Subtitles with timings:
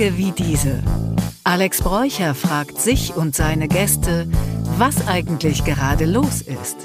[0.00, 0.82] Tage wie diese.
[1.44, 4.26] Alex Bräucher fragt sich und seine Gäste,
[4.78, 6.78] was eigentlich gerade los ist.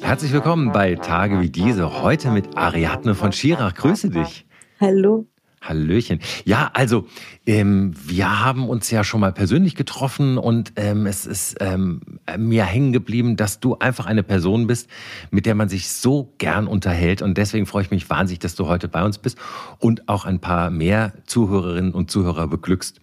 [0.00, 2.02] Herzlich willkommen bei Tage wie diese.
[2.02, 3.74] Heute mit Ariadne von Schirach.
[3.74, 4.44] Grüße dich.
[4.80, 5.26] Hallo.
[5.60, 6.18] Hallöchen.
[6.44, 7.06] Ja, also
[7.46, 12.64] ähm, wir haben uns ja schon mal persönlich getroffen und ähm, es ist ähm, mir
[12.64, 14.88] hängen geblieben, dass du einfach eine Person bist,
[15.30, 18.66] mit der man sich so gern unterhält und deswegen freue ich mich wahnsinnig, dass du
[18.66, 19.38] heute bei uns bist
[19.78, 23.00] und auch ein paar mehr Zuhörerinnen und Zuhörer beglückst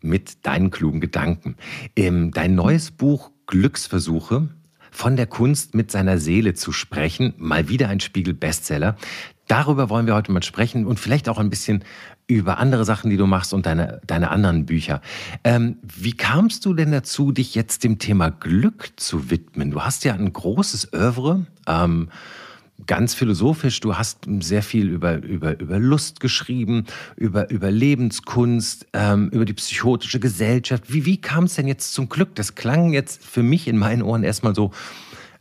[0.00, 1.56] mit deinen klugen Gedanken.
[1.96, 4.48] Ähm, dein neues Buch Glücksversuche
[4.90, 8.96] von der Kunst mit seiner Seele zu sprechen, mal wieder ein Spiegel-Bestseller.
[9.46, 11.84] Darüber wollen wir heute mal sprechen und vielleicht auch ein bisschen
[12.34, 15.00] über andere Sachen, die du machst und deine, deine anderen Bücher.
[15.44, 19.70] Ähm, wie kamst du denn dazu, dich jetzt dem Thema Glück zu widmen?
[19.70, 21.46] Du hast ja ein großes Oeuvre.
[21.66, 22.08] Ähm,
[22.86, 23.80] ganz philosophisch.
[23.80, 29.54] Du hast sehr viel über, über, über Lust geschrieben, über, über Lebenskunst, ähm, über die
[29.54, 30.92] psychotische Gesellschaft.
[30.92, 32.34] Wie, wie kam es denn jetzt zum Glück?
[32.34, 34.72] Das klang jetzt für mich in meinen Ohren erstmal so,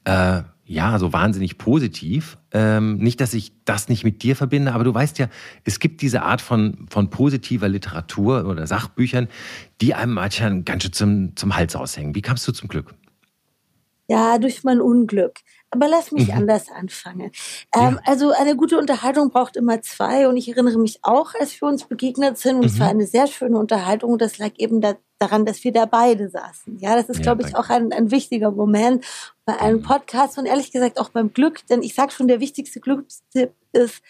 [0.03, 2.37] äh, ja, so wahnsinnig positiv.
[2.53, 5.27] Ähm, nicht, dass ich das nicht mit dir verbinde, aber du weißt ja,
[5.65, 9.27] es gibt diese Art von, von positiver Literatur oder Sachbüchern,
[9.81, 12.15] die einem manchmal ganz schön zum, zum Hals aushängen.
[12.15, 12.95] Wie kamst du zum Glück?
[14.07, 15.39] Ja, durch mein Unglück.
[15.69, 16.33] Aber lass mich mhm.
[16.33, 17.31] anders anfangen.
[17.75, 17.99] Ähm, ja.
[18.05, 20.27] Also eine gute Unterhaltung braucht immer zwei.
[20.27, 22.55] Und ich erinnere mich auch, als wir uns begegnet sind.
[22.55, 22.67] Und mhm.
[22.67, 24.13] es war eine sehr schöne Unterhaltung.
[24.13, 26.79] Und das lag eben da, daran, dass wir da beide saßen.
[26.79, 29.05] Ja, das ist, ja, glaube ich, auch ein, ein wichtiger Moment
[29.45, 29.83] bei einem mhm.
[29.83, 31.65] Podcast und ehrlich gesagt auch beim Glück.
[31.67, 34.01] Denn ich sage schon, der wichtigste Glückstipp ist,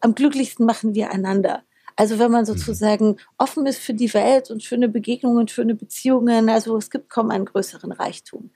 [0.00, 1.62] am glücklichsten machen wir einander.
[1.96, 2.46] Also wenn man mhm.
[2.46, 7.30] sozusagen offen ist für die Welt und schöne Begegnungen, schöne Beziehungen, also es gibt kaum
[7.30, 8.50] einen größeren Reichtum.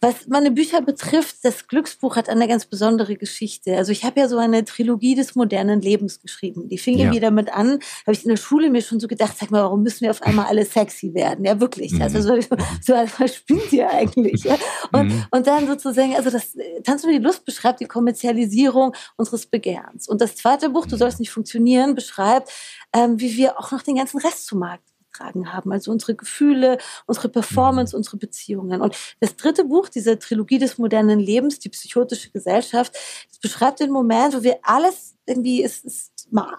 [0.00, 3.76] Was meine Bücher betrifft, das Glücksbuch hat eine ganz besondere Geschichte.
[3.76, 6.68] Also ich habe ja so eine Trilogie des modernen Lebens geschrieben.
[6.68, 7.12] Die fing ja.
[7.12, 9.84] wieder mit an, habe ich in der Schule mir schon so gedacht, sag mal, warum
[9.84, 11.44] müssen wir auf einmal alle sexy werden?
[11.44, 11.92] Ja, wirklich.
[11.92, 12.02] Mhm.
[12.02, 12.40] Also so,
[12.80, 14.42] so was spielt ihr eigentlich?
[14.42, 14.56] Ja?
[14.92, 15.24] Und, mhm.
[15.30, 20.08] und dann sozusagen, also das Tanz über die Lust beschreibt die Kommerzialisierung unseres Begehrens.
[20.08, 22.50] Und das zweite Buch, Du sollst nicht funktionieren, beschreibt,
[22.92, 25.72] ähm, wie wir auch noch den ganzen Rest zu Markt beigetragen haben.
[25.72, 27.98] Also unsere Gefühle, unsere Performance, mhm.
[27.98, 28.80] unsere Beziehungen.
[28.80, 32.94] Und das dritte Buch, diese Trilogie des modernen Lebens, die psychotische Gesellschaft,
[33.28, 36.11] das beschreibt den Moment, wo wir alles irgendwie, es ist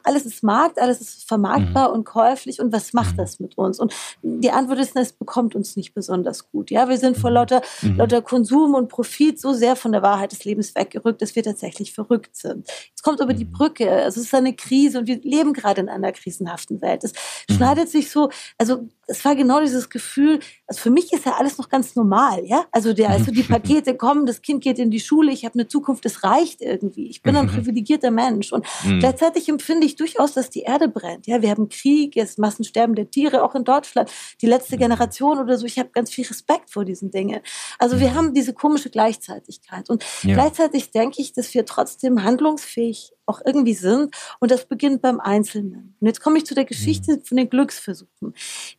[0.04, 1.96] alles ist Markt, alles ist vermarktbar mhm.
[1.96, 3.18] und käuflich und was macht mhm.
[3.18, 3.80] das mit uns?
[3.80, 6.72] Und die Antwort ist, es bekommt uns nicht besonders gut.
[6.72, 7.36] Ja, wir sind vor mhm.
[7.36, 7.98] lauter, mhm.
[7.98, 11.94] lauter Konsum und Profit so sehr von der Wahrheit des Lebens weggerückt, dass wir tatsächlich
[11.94, 12.68] verrückt sind.
[12.90, 13.52] Jetzt kommt aber die mhm.
[13.52, 17.04] Brücke, also es ist eine Krise und wir leben gerade in einer krisenhaften Welt.
[17.04, 17.14] Es
[17.50, 17.56] mhm.
[17.56, 21.58] schneidet sich so, also es war genau dieses Gefühl, also für mich ist ja alles
[21.58, 22.66] noch ganz normal, ja?
[22.72, 25.68] Also der, also die Pakete kommen, das Kind geht in die Schule, ich habe eine
[25.68, 27.08] Zukunft, es reicht irgendwie.
[27.08, 28.66] Ich bin ein privilegierter Mensch und
[29.00, 31.28] gleichzeitig empfinde ich durchaus, dass die Erde brennt.
[31.28, 34.10] Ja, wir haben Krieg, es Massensterben der Tiere, auch in Deutschland.
[34.42, 35.66] Die letzte Generation oder so.
[35.66, 37.42] Ich habe ganz viel Respekt vor diesen Dingen.
[37.80, 39.90] Also wir haben diese komische Gleichzeitigkeit.
[39.90, 40.36] Und ja.
[40.36, 44.16] gleichzeitig denke ich, dass wir trotzdem handlungsfähig auch irgendwie sind.
[44.40, 45.96] Und das beginnt beim Einzelnen.
[46.00, 48.34] Und jetzt komme ich zu der Geschichte von den Glücksversuchen.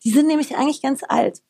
[0.04, 1.42] Die sind nämlich eigentlich ganz alt.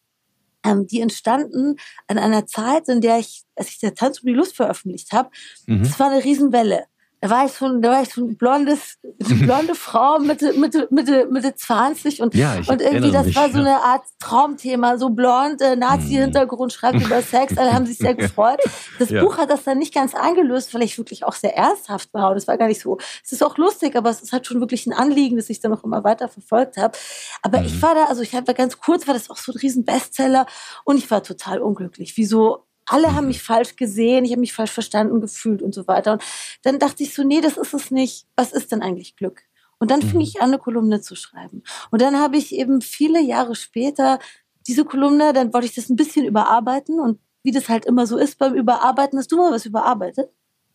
[0.64, 4.34] Ähm, die entstanden an einer Zeit, in der ich, als ich der Tanz um die
[4.34, 5.30] Lust veröffentlicht habe,
[5.66, 5.82] mhm.
[5.82, 6.86] das war eine Riesenwelle
[7.24, 10.88] da war ich schon, da war ich schon ein blondes, eine blonde Frau, Mitte, Mitte,
[10.90, 15.08] Mitte, Mitte 20 und, ja, und irgendwie, das mich, war so eine Art Traumthema, so
[15.08, 18.60] blond, äh, Nazi-Hintergrund, schreibt über Sex, alle haben sich sehr gefreut.
[18.98, 19.22] Das ja.
[19.22, 22.36] Buch hat das dann nicht ganz eingelöst, weil ich wirklich auch sehr ernsthaft war und
[22.36, 24.84] es war gar nicht so, es ist auch lustig, aber es ist halt schon wirklich
[24.86, 26.98] ein Anliegen, das ich dann noch immer weiter verfolgt habe.
[27.40, 27.64] Aber mhm.
[27.64, 30.44] ich war da, also ich hatte ganz kurz, war das auch so ein riesen Bestseller
[30.84, 32.18] und ich war total unglücklich.
[32.18, 33.28] Wieso alle haben mhm.
[33.28, 36.12] mich falsch gesehen, ich habe mich falsch verstanden gefühlt und so weiter.
[36.12, 36.22] Und
[36.62, 38.26] dann dachte ich so, nee, das ist es nicht.
[38.36, 39.42] Was ist denn eigentlich Glück?
[39.78, 40.20] Und dann fing mhm.
[40.22, 41.62] ich an, eine Kolumne zu schreiben.
[41.90, 44.18] Und dann habe ich eben viele Jahre später
[44.66, 48.16] diese Kolumne, dann wollte ich das ein bisschen überarbeiten und wie das halt immer so
[48.16, 50.30] ist beim Überarbeiten, hast du mal was überarbeitet?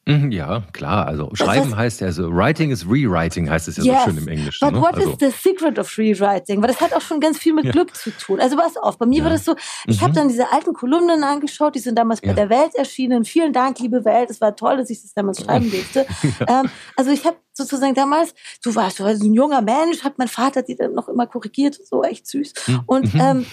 [0.10, 1.06] Mhm, ja, klar.
[1.06, 4.28] Also schreiben heißt ja, so writing is rewriting heißt es ja yes, so schön im
[4.28, 4.66] Englischen.
[4.66, 4.82] But ne?
[4.82, 5.12] what also.
[5.12, 6.62] is the secret of rewriting?
[6.62, 7.72] Weil das hat auch schon ganz viel mit ja.
[7.72, 8.40] Glück zu tun.
[8.40, 9.24] Also pass auf, bei mir ja.
[9.26, 10.06] war das so, ich mhm.
[10.06, 12.30] habe dann diese alten Kolumnen angeschaut, die sind damals ja.
[12.30, 13.24] bei der Welt erschienen.
[13.24, 16.08] Vielen Dank, liebe Welt, es war toll, dass ich das damals schreiben durfte.
[16.48, 18.34] ähm, also ich habe sozusagen damals,
[18.64, 21.78] du warst, du warst ein junger Mensch, hat mein Vater die dann noch immer korrigiert,
[21.86, 22.54] so echt süß.
[22.66, 22.82] Mhm.
[22.88, 23.46] Und ähm,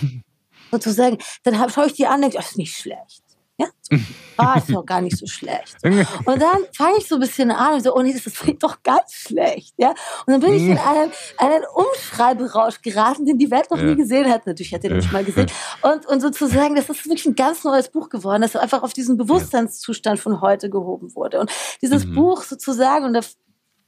[0.70, 3.25] sozusagen, dann schaue ich die an und denke, das ist nicht schlecht.
[3.58, 3.97] Ja, so,
[4.37, 5.76] ah, ist doch gar nicht so schlecht.
[5.82, 8.82] Und dann fange ich so ein bisschen an und so, oh nee, das ist doch
[8.82, 9.75] ganz schlecht.
[9.79, 13.97] Ja, und dann bin ich in einen, einen Umschreiberausch geraten, den die Welt noch nie
[13.97, 14.47] gesehen hat.
[14.47, 15.50] Natürlich hat er den nicht mal gesehen.
[15.82, 19.17] Und, und sozusagen, das ist wirklich ein ganz neues Buch geworden, das einfach auf diesen
[19.17, 21.41] Bewusstseinszustand von heute gehoben wurde.
[21.41, 21.50] Und
[21.81, 22.14] dieses mhm.
[22.14, 23.20] Buch sozusagen, und da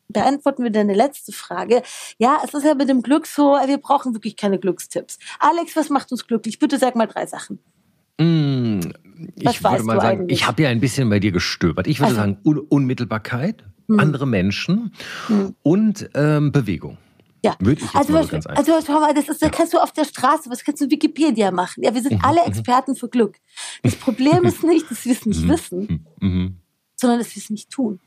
[0.08, 1.82] beantworten wir deine letzte Frage.
[2.16, 5.18] Ja, es ist ja mit dem Glück so, wir brauchen wirklich keine Glückstipps.
[5.38, 6.58] Alex, was macht uns glücklich?
[6.58, 7.58] Bitte sag mal drei Sachen.
[8.18, 8.80] Mm,
[9.36, 10.38] ich würde mal sagen, eigentlich?
[10.38, 11.86] ich habe ja ein bisschen bei dir gestöbert.
[11.86, 12.20] Ich würde also.
[12.20, 14.00] sagen, Un Unmittelbarkeit, hm.
[14.00, 14.92] andere Menschen
[15.26, 15.54] hm.
[15.62, 16.98] und ähm, Bewegung.
[17.44, 19.48] Ja, Würde ich also, ganz also schau mal, das ist, ja.
[19.48, 21.84] kannst du auf der Straße, was kannst du Wikipedia machen?
[21.84, 22.24] Ja, wir sind mhm.
[22.24, 22.48] alle mhm.
[22.48, 23.36] Experten für Glück.
[23.84, 25.48] Das Problem ist nicht, dass wir es nicht mhm.
[25.48, 26.60] wissen, mhm.
[26.96, 28.00] sondern dass wir es nicht tun.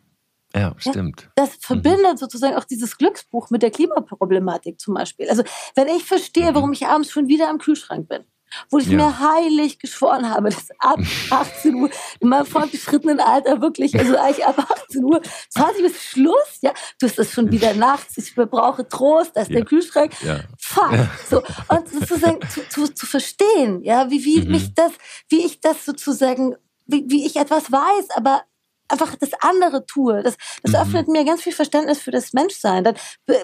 [0.54, 1.22] Ja, stimmt.
[1.22, 5.30] Ja, das verbindet sozusagen auch dieses Glücksbuch mit der Klimaproblematik zum Beispiel.
[5.30, 5.44] Also
[5.76, 8.26] wenn ich verstehe, warum ich abends schon wieder am Kühlschrank bin,
[8.70, 8.98] wo ich ja.
[8.98, 11.00] mir heilig geschworen habe, dass ab
[11.30, 11.90] 18 Uhr
[12.20, 17.08] in meinem fortgeschrittenen Alter wirklich, also eigentlich ab 18 Uhr, 20 bis Schluss, ja, du
[17.08, 19.58] hast das schon wieder nachts, ich brauche Trost, da ist ja.
[19.58, 20.42] der Kühlschrank, ja.
[20.58, 20.94] fuck,
[21.30, 24.52] so, und sozusagen zu, zu, zu verstehen, ja, wie, wie mhm.
[24.52, 24.92] mich das,
[25.30, 26.56] wie ich das sozusagen,
[26.86, 28.44] wie, wie ich etwas weiß, aber
[28.92, 30.22] einfach das andere tue.
[30.22, 30.78] Das, das mhm.
[30.78, 32.84] öffnet mir ganz viel Verständnis für das Menschsein.
[32.84, 32.96] Dann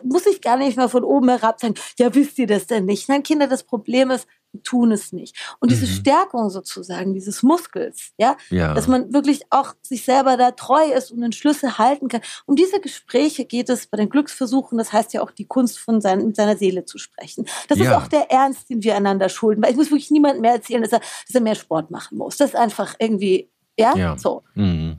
[0.04, 3.10] muss ich gar nicht mehr von oben herab sagen, ja, wisst ihr das denn nicht?
[3.10, 4.28] Nein, Kinder, das Problem ist,
[4.64, 5.36] tun es nicht.
[5.60, 5.92] Und diese mhm.
[5.92, 8.38] Stärkung sozusagen, dieses Muskels, ja?
[8.50, 12.22] ja, dass man wirklich auch sich selber da treu ist und Entschlüsse halten kann.
[12.46, 14.78] Um diese Gespräche geht es bei den Glücksversuchen.
[14.78, 17.46] Das heißt ja auch die Kunst von sein, mit seiner Seele zu sprechen.
[17.68, 17.86] Das ja.
[17.86, 19.64] ist auch der Ernst, den wir einander schulden.
[19.64, 22.38] Weil ich muss wirklich niemandem mehr erzählen, dass er, dass er mehr Sport machen muss.
[22.38, 24.18] Das ist einfach irgendwie, ja, ja.
[24.18, 24.44] so.
[24.56, 24.98] Mhm.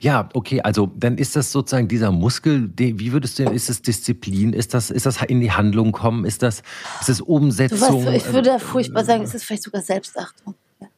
[0.00, 4.52] Ja, okay, also dann ist das sozusagen dieser Muskel, wie würdest du, ist es Disziplin,
[4.52, 6.62] ist das, ist das in die Handlung kommen, ist das,
[7.00, 8.04] ist das Umsetzung?
[8.04, 10.54] Weißt, ich würde äh, furchtbar sagen, es ist vielleicht sogar Selbstachtung.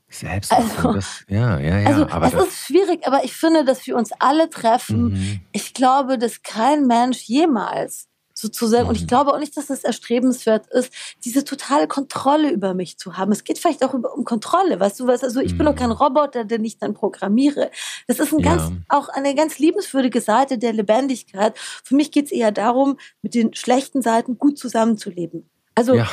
[0.09, 1.87] Selbstachtung, also, das, ja, ja, ja.
[1.89, 5.13] Also, aber es das ist schwierig, aber ich finde, dass wir uns alle treffen.
[5.15, 5.41] Mhm.
[5.53, 8.89] Ich glaube, dass kein Mensch jemals sozusagen.
[8.89, 9.07] Und ich mhm.
[9.07, 10.93] glaube auch nicht, dass es erstrebenswert ist,
[11.25, 13.33] diese totale Kontrolle über mich zu haben.
[13.33, 15.23] Es geht vielleicht auch um Kontrolle, weißt du was?
[15.23, 15.97] Also ich bin doch kein mhm.
[15.97, 17.71] Roboter, den ich dann programmiere.
[18.09, 18.57] Das ist ein ja.
[18.57, 21.57] ganz, auch eine ganz liebenswürdige Seite der Lebendigkeit.
[21.57, 25.49] Für mich geht es eher darum, mit den schlechten Seiten gut zusammenzuleben.
[25.77, 26.09] Also ja.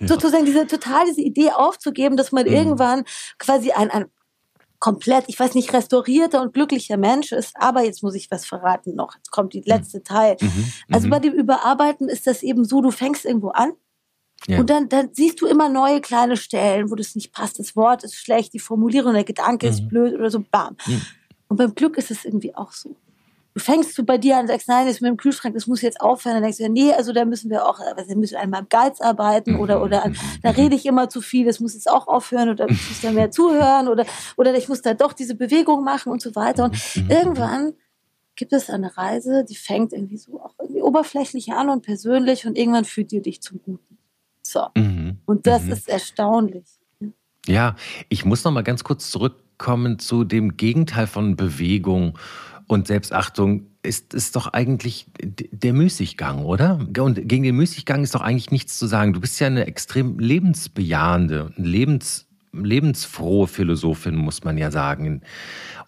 [0.00, 2.52] sozusagen diese total diese Idee aufzugeben, dass man mhm.
[2.52, 3.04] irgendwann
[3.38, 4.06] quasi ein, ein
[4.78, 7.54] komplett, ich weiß nicht, restaurierter und glücklicher Mensch ist.
[7.56, 9.16] Aber jetzt muss ich was verraten noch.
[9.16, 10.36] Jetzt kommt die letzte Teil.
[10.40, 11.10] Mhm, mhm also mhm.
[11.10, 13.72] bei dem Überarbeiten ist das eben so, du fängst irgendwo an.
[14.46, 14.60] Ja.
[14.60, 17.58] Und dann, dann siehst du immer neue kleine Stellen, wo das nicht passt.
[17.58, 19.72] Das Wort ist schlecht, die Formulierung, der Gedanke mhm.
[19.72, 20.76] ist blöd oder so, bam.
[20.86, 21.02] Mhm.
[21.48, 22.94] Und beim Glück ist es irgendwie auch so
[23.58, 25.82] du fängst du bei dir an und sagst, nein, das mit dem Kühlschrank, das muss
[25.82, 26.36] jetzt aufhören.
[26.36, 29.00] Dann denkst du, nee, also da müssen wir auch, also müssen wir einmal am Geiz
[29.00, 29.84] arbeiten oder, mhm.
[29.84, 32.88] oder an, da rede ich immer zu viel, das muss jetzt auch aufhören oder ich
[32.88, 34.06] muss da mehr zuhören oder,
[34.36, 36.64] oder ich muss da doch diese Bewegung machen und so weiter.
[36.64, 37.10] Und mhm.
[37.10, 37.72] irgendwann
[38.36, 42.56] gibt es eine Reise, die fängt irgendwie so auch irgendwie oberflächlich an und persönlich und
[42.56, 43.98] irgendwann führt dir dich zum Guten.
[44.42, 44.66] So.
[44.76, 45.18] Mhm.
[45.26, 45.72] Und das mhm.
[45.72, 46.66] ist erstaunlich.
[47.46, 47.76] Ja,
[48.08, 52.16] ich muss noch mal ganz kurz zurückkommen zu dem Gegenteil von Bewegung
[52.68, 56.78] und Selbstachtung ist, ist doch eigentlich der Müßiggang, oder?
[56.98, 59.14] Und gegen den Müßiggang ist doch eigentlich nichts zu sagen.
[59.14, 65.22] Du bist ja eine extrem lebensbejahende, lebens, lebensfrohe Philosophin, muss man ja sagen.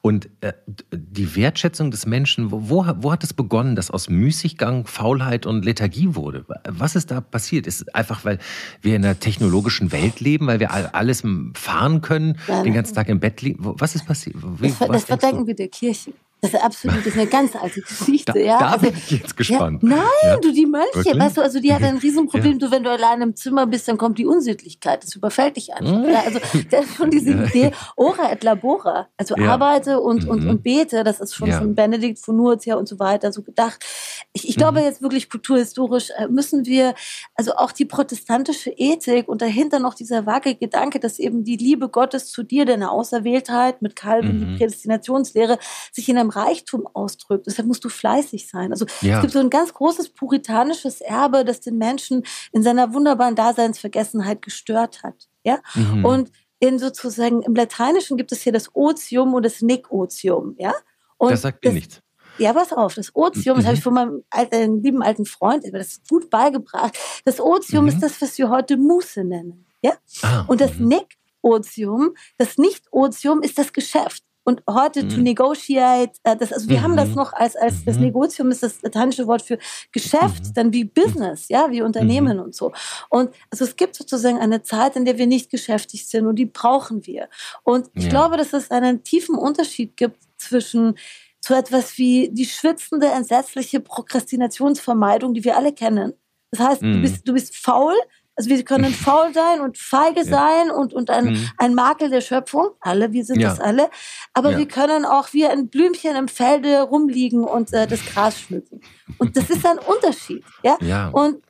[0.03, 0.55] Und äh,
[0.91, 6.15] die Wertschätzung des Menschen, wo, wo hat es begonnen, dass aus Müßiggang Faulheit und Lethargie
[6.15, 6.47] wurde?
[6.67, 7.67] Was ist da passiert?
[7.67, 8.39] Ist es einfach, weil
[8.81, 11.23] wir in einer technologischen Welt leben, weil wir alles
[11.53, 13.59] fahren können, ja, den ganzen Tag im Bett liegen?
[13.61, 14.37] Was ist passiert?
[14.59, 16.13] Wie, das, das verdanken wir der Kirche.
[16.41, 18.59] Das ist absolut, das ist eine ganz alte Geschichte, da, ja.
[18.59, 19.83] Da also, bin ich jetzt gespannt.
[19.83, 20.37] Ja, nein, ja.
[20.39, 22.59] du, die Mönche, weißt du, also die hat ein Riesenproblem, ja.
[22.59, 25.99] du, wenn du allein im Zimmer bist, dann kommt die Unsittlichkeit, das überfällt dich einfach.
[25.99, 26.11] Mhm.
[26.11, 30.59] Ja, also, das ist schon diese Idee, ora et labora, also arbeite und, und, und
[30.59, 30.63] mhm.
[30.63, 33.85] bete, das ist schon von Benedikt von Nurtia und so weiter so gedacht.
[34.33, 34.87] Ich, ich glaube mhm.
[34.87, 36.95] jetzt wirklich kulturhistorisch äh, müssen wir,
[37.35, 41.89] also auch die protestantische Ethik und dahinter noch dieser vage Gedanke, dass eben die Liebe
[41.89, 44.41] Gottes zu dir, deine Auserwähltheit mit Calvin, mhm.
[44.53, 45.59] die Prädestinationslehre,
[45.93, 47.47] sich in einem Reichtum ausdrückt.
[47.47, 48.73] Deshalb musst du fleißig sein.
[48.73, 49.17] Also ja.
[49.17, 54.43] es gibt so ein ganz großes puritanisches Erbe, das den Menschen in seiner wunderbaren Daseinsvergessenheit
[54.43, 55.29] gestört hat.
[55.45, 55.59] Ja?
[55.75, 56.05] Mhm.
[56.05, 60.55] Und in sozusagen im Lateinischen gibt es hier das Otium und das Nick-Otium.
[60.59, 60.73] Ja?
[61.19, 62.01] Und das sagt mir nichts.
[62.39, 63.61] Ja, pass auf, das Otium, mhm.
[63.61, 66.97] das habe ich von meinem alten, lieben alten Freund, das gut beigebracht.
[67.27, 67.91] Das Otium mhm.
[67.91, 69.67] ist das, was wir heute Muße nennen.
[69.83, 69.93] Ja?
[70.23, 70.89] Ah, und das mhm.
[70.89, 74.25] Nick-Otium, das Nicht-Otium ist das Geschäft.
[74.51, 75.09] Und heute mhm.
[75.11, 76.83] to negotiate, äh, das, also wir mhm.
[76.83, 77.15] haben das mhm.
[77.15, 78.07] noch als, als das mhm.
[78.07, 79.59] Negotium ist das lateinische Wort für
[79.93, 80.55] Geschäft, mhm.
[80.55, 82.43] dann wie Business, ja, wie Unternehmen mhm.
[82.43, 82.73] und so.
[83.11, 86.47] Und also es gibt sozusagen eine Zeit, in der wir nicht geschäftig sind und die
[86.47, 87.29] brauchen wir.
[87.63, 88.11] Und ich ja.
[88.11, 90.99] glaube, dass es einen tiefen Unterschied gibt zwischen
[91.41, 96.15] so etwas wie die schwitzende, entsetzliche Prokrastinationsvermeidung, die wir alle kennen.
[96.51, 97.95] Das heißt, du, bist, du bist faul,
[98.41, 101.51] Also wir können faul sein und feige sein und, und ein, mhm.
[101.59, 102.71] ein Makel der Schöpfung.
[102.81, 103.91] Alle, wir sind das alle.
[104.33, 108.81] Aber wir können auch wie ein Blümchen im Felde rumliegen und äh, das Gras schmücken.
[109.19, 110.43] Und das ist ein Unterschied.
[110.63, 110.79] Ja.
[110.81, 111.09] ja.
[111.11, 111.43] Und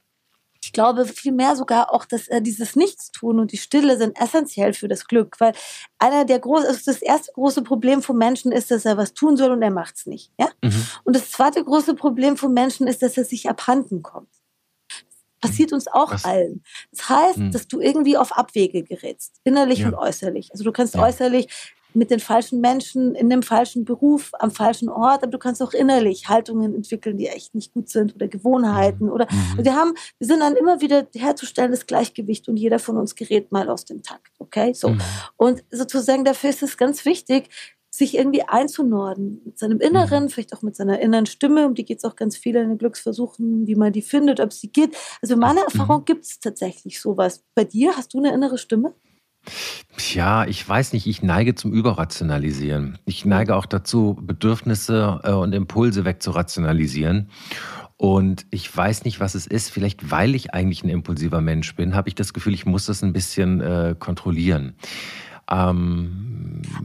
[0.64, 4.88] ich glaube vielmehr sogar auch, dass äh, dieses Nichtstun und die Stille sind essentiell für
[4.88, 5.52] das Glück, weil
[6.00, 9.36] einer der großen, also das erste große Problem von Menschen ist, dass er was tun
[9.36, 10.32] soll und er macht es nicht.
[10.40, 10.48] Ja?
[10.60, 10.86] Mhm.
[11.04, 14.39] Und das zweite große Problem von Menschen ist, dass er sich abhanden kommt.
[15.40, 16.24] Passiert uns auch was?
[16.24, 16.62] allen.
[16.90, 17.50] Das heißt, mhm.
[17.52, 19.88] dass du irgendwie auf Abwege gerätst, innerlich ja.
[19.88, 20.50] und äußerlich.
[20.52, 21.02] Also du kannst ja.
[21.02, 21.48] äußerlich
[21.94, 25.72] mit den falschen Menschen, in dem falschen Beruf, am falschen Ort, aber du kannst auch
[25.72, 29.64] innerlich Haltungen entwickeln, die echt nicht gut sind oder Gewohnheiten oder mhm.
[29.64, 33.50] wir haben, wir sind dann immer wieder herzustellen das Gleichgewicht und jeder von uns gerät
[33.52, 34.72] mal aus dem Takt, okay?
[34.72, 34.90] So.
[34.90, 35.00] Mhm.
[35.36, 37.48] Und sozusagen dafür ist es ganz wichtig,
[37.90, 40.28] sich irgendwie einzunorden mit seinem Inneren, mhm.
[40.28, 42.78] vielleicht auch mit seiner inneren Stimme, um die geht es auch ganz viel in den
[42.78, 44.96] Glücksversuchen, wie man die findet, ob sie geht.
[45.20, 45.66] Also meiner mhm.
[45.72, 47.44] Erfahrung gibt es tatsächlich sowas.
[47.54, 48.94] Bei dir hast du eine innere Stimme?
[50.14, 52.98] Ja, ich weiß nicht, ich neige zum Überrationalisieren.
[53.06, 57.30] Ich neige auch dazu, Bedürfnisse äh, und Impulse wegzurationalisieren.
[57.96, 59.70] Und ich weiß nicht, was es ist.
[59.70, 63.02] Vielleicht, weil ich eigentlich ein impulsiver Mensch bin, habe ich das Gefühl, ich muss das
[63.02, 64.76] ein bisschen äh, kontrollieren.
[65.50, 66.30] Ähm,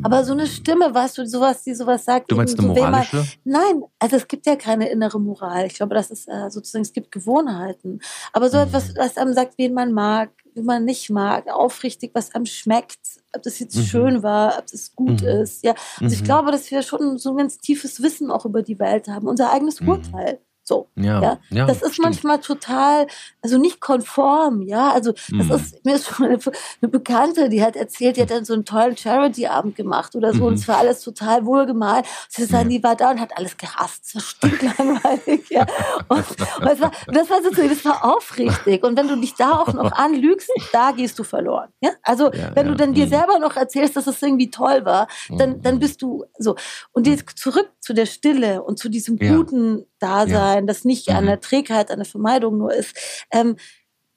[0.03, 2.31] aber so eine Stimme, weißt du, sowas, die sowas sagt.
[2.31, 3.17] Du meinst eine so moralische?
[3.17, 5.65] Man, nein, also es gibt ja keine innere Moral.
[5.65, 7.99] Ich glaube, das ist äh, sozusagen, es gibt Gewohnheiten.
[8.33, 8.63] Aber so mhm.
[8.63, 12.99] etwas, was einem sagt, wen man mag, wie man nicht mag, aufrichtig, was einem schmeckt,
[13.35, 13.83] ob das jetzt mhm.
[13.83, 15.27] schön war, ob das gut mhm.
[15.27, 15.63] ist.
[15.63, 16.25] Ja, also ich mhm.
[16.25, 19.51] glaube, dass wir schon so ein ganz tiefes Wissen auch über die Welt haben, unser
[19.51, 19.89] eigenes mhm.
[19.89, 20.39] Urteil.
[20.67, 21.39] So, ja, ja.
[21.51, 22.07] ja das ist stimmt.
[22.07, 23.05] manchmal total,
[23.43, 24.91] also nicht konform, ja.
[24.93, 25.51] Also das mhm.
[25.51, 26.39] ist mir ist schon eine,
[26.81, 30.39] eine, Bekannte, die hat erzählt, die hat dann so einen tollen Charity-Abend gemacht oder so
[30.39, 30.45] mhm.
[30.45, 32.07] und es war alles total wohlgemalt.
[32.29, 35.67] Sie sagen, die war da und hat alles gehasst, so stinklangweilig, ja.
[36.07, 38.83] Und, und, das war, das war so, das war aufrichtig.
[38.83, 41.91] Und wenn du dich da auch noch anlügst, da gehst du verloren, ja.
[42.01, 43.09] Also ja, wenn du dann dir mhm.
[43.09, 45.79] selber noch erzählst, dass es irgendwie toll war, dann, dann mhm.
[45.79, 46.55] bist du so.
[46.91, 51.17] Und jetzt zurück zu der Stille und zu diesem guten Dasein sein, das nicht mhm.
[51.17, 52.97] an der Trägheit, an der Vermeidung nur ist.
[53.31, 53.57] Ähm,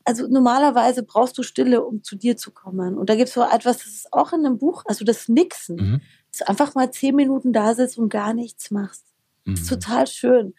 [0.06, 2.96] also normalerweise brauchst du Stille, um zu dir zu kommen.
[2.96, 5.76] Und da gibt es so etwas, das ist auch in einem Buch, also das Nixen.
[5.76, 6.00] Mhm.
[6.30, 9.04] Dass du einfach mal zehn Minuten da sitzt und gar nichts machst.
[9.44, 9.52] Mhm.
[9.52, 9.80] Das ist mhm.
[9.80, 10.54] total schön.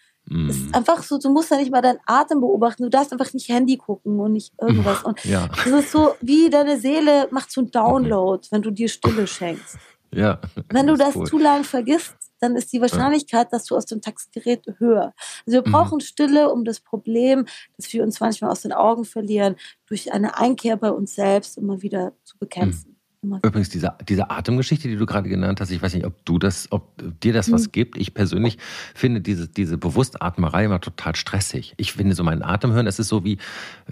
[0.48, 0.76] Es ist mhm.
[0.76, 3.78] einfach so, du musst ja nicht mal deinen Atem beobachten, du darfst einfach nicht Handy
[3.78, 5.04] gucken und nicht irgendwas.
[5.04, 5.48] Und ja.
[5.48, 9.80] das ist so, wie deine Seele macht so einen Download, wenn du dir Stille schenkst.
[10.14, 10.40] Ja.
[10.70, 11.26] Wenn du das cool.
[11.26, 15.14] zu lang vergisst, dann ist die Wahrscheinlichkeit, dass du aus dem Taxgerät höher.
[15.46, 15.72] Also wir mhm.
[15.72, 17.46] brauchen Stille, um das Problem,
[17.78, 19.56] das wir uns manchmal aus den Augen verlieren,
[19.88, 22.99] durch eine Einkehr bei uns selbst immer wieder zu bekämpfen.
[23.22, 26.72] Übrigens, diese, diese Atemgeschichte, die du gerade genannt hast, ich weiß nicht, ob du das,
[26.72, 27.72] ob dir das was mhm.
[27.74, 27.98] gibt.
[27.98, 28.58] Ich persönlich
[28.96, 31.74] finde diese, diese Bewusstatmerei immer total stressig.
[31.76, 33.38] Ich finde so meinen Atem hören, das ist so wie,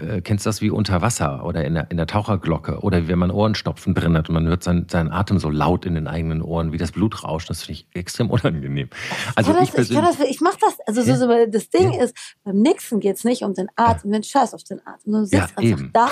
[0.00, 3.08] äh, kennst du das wie unter Wasser oder in der, in der Taucherglocke oder wie
[3.08, 6.06] wenn man Ohrenstopfen drin hat und man hört seinen, seinen Atem so laut in den
[6.06, 7.50] eigenen Ohren, wie das Blut rauscht.
[7.50, 8.88] Das finde ich extrem unangenehm.
[9.34, 12.04] Also ich, ich, ich, ich mache das, also so, so, das Ding ja.
[12.04, 14.20] ist, beim Nixen geht es nicht um den Atem, ja.
[14.20, 15.90] den Scheiß auf den Atem, sondern du sitzt ja, einfach eben.
[15.92, 16.08] da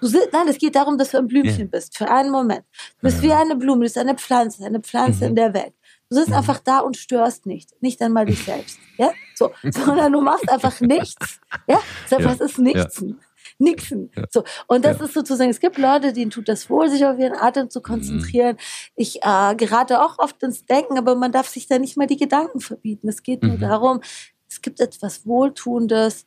[0.00, 1.68] Du sitzt, nein, es geht darum, dass du ein Blümchen yeah.
[1.70, 2.64] bist, für einen Moment.
[3.00, 3.22] Du bist ja.
[3.22, 5.30] wie eine Blume, du bist eine Pflanze, eine Pflanze mhm.
[5.30, 5.74] in der Welt.
[6.08, 6.36] Du sitzt mhm.
[6.36, 10.80] einfach da und störst nicht, nicht einmal dich selbst, ja, so, sondern du machst einfach
[10.80, 11.80] nichts, ja,
[12.10, 12.24] ja.
[12.24, 13.00] was ist nichts?
[13.00, 13.14] Ja.
[13.58, 14.10] Nixen.
[14.16, 14.24] Ja.
[14.30, 14.42] So.
[14.68, 15.04] Und das ja.
[15.04, 18.56] ist sozusagen, es gibt Leute, denen tut das wohl, sich auf ihren Atem zu konzentrieren.
[18.56, 18.92] Mhm.
[18.96, 22.16] Ich äh, gerate auch oft ins Denken, aber man darf sich da nicht mal die
[22.16, 23.08] Gedanken verbieten.
[23.08, 23.60] Es geht nur mhm.
[23.60, 24.00] darum,
[24.48, 26.26] es gibt etwas Wohltuendes,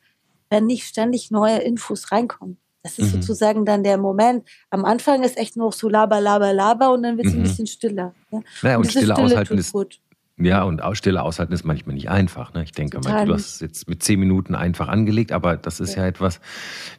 [0.50, 2.60] wenn nicht ständig neue Infos reinkommen.
[2.84, 3.22] Das ist mhm.
[3.22, 4.46] sozusagen dann der Moment.
[4.70, 7.40] Am Anfang ist echt noch so laber, laber, laber und dann wird es mhm.
[7.40, 8.14] ein bisschen stiller.
[8.30, 8.42] Ja?
[8.62, 10.00] Naja, und, und Stille, aushalten ist gut.
[10.38, 12.54] Ja, und Stille aushalten ist manchmal nicht einfach.
[12.54, 12.64] Ne?
[12.64, 15.96] Ich denke, Total du hast es jetzt mit zehn Minuten einfach angelegt, aber das ist
[15.96, 16.42] ja, ja etwas.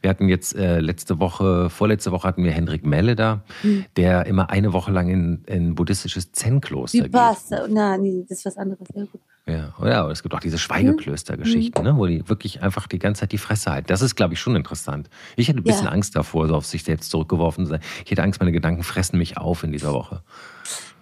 [0.01, 3.85] Wir hatten jetzt äh, letzte Woche, vorletzte Woche hatten wir Hendrik Melle da, hm.
[3.97, 7.13] der immer eine Woche lang in ein buddhistisches Zen-Kloster geht.
[7.13, 7.53] Passt.
[7.69, 8.89] Nein, nee, das ist was anderes.
[8.95, 9.21] Ja, gut.
[9.47, 11.87] Ja, ja, es gibt auch diese Schweigeklöster-Geschichten, mhm.
[11.87, 13.89] ne, wo die wirklich einfach die ganze Zeit die Fresse halten.
[13.89, 15.11] Das ist, glaube ich, schon interessant.
[15.37, 15.93] Ich hätte ein bisschen ja.
[15.93, 17.81] Angst davor, so auf sich selbst zurückgeworfen zu sein.
[18.05, 20.23] Ich hätte Angst, meine Gedanken fressen mich auf in dieser Woche.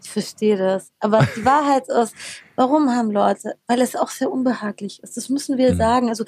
[0.03, 0.91] Ich verstehe das.
[0.99, 2.17] Aber die Wahrheit ist,
[2.57, 3.55] warum haben Leute?
[3.69, 5.17] Weil es auch sehr unbehaglich ist.
[5.17, 5.79] Das müssen wir mhm.
[5.79, 6.09] sagen.
[6.09, 6.25] Also,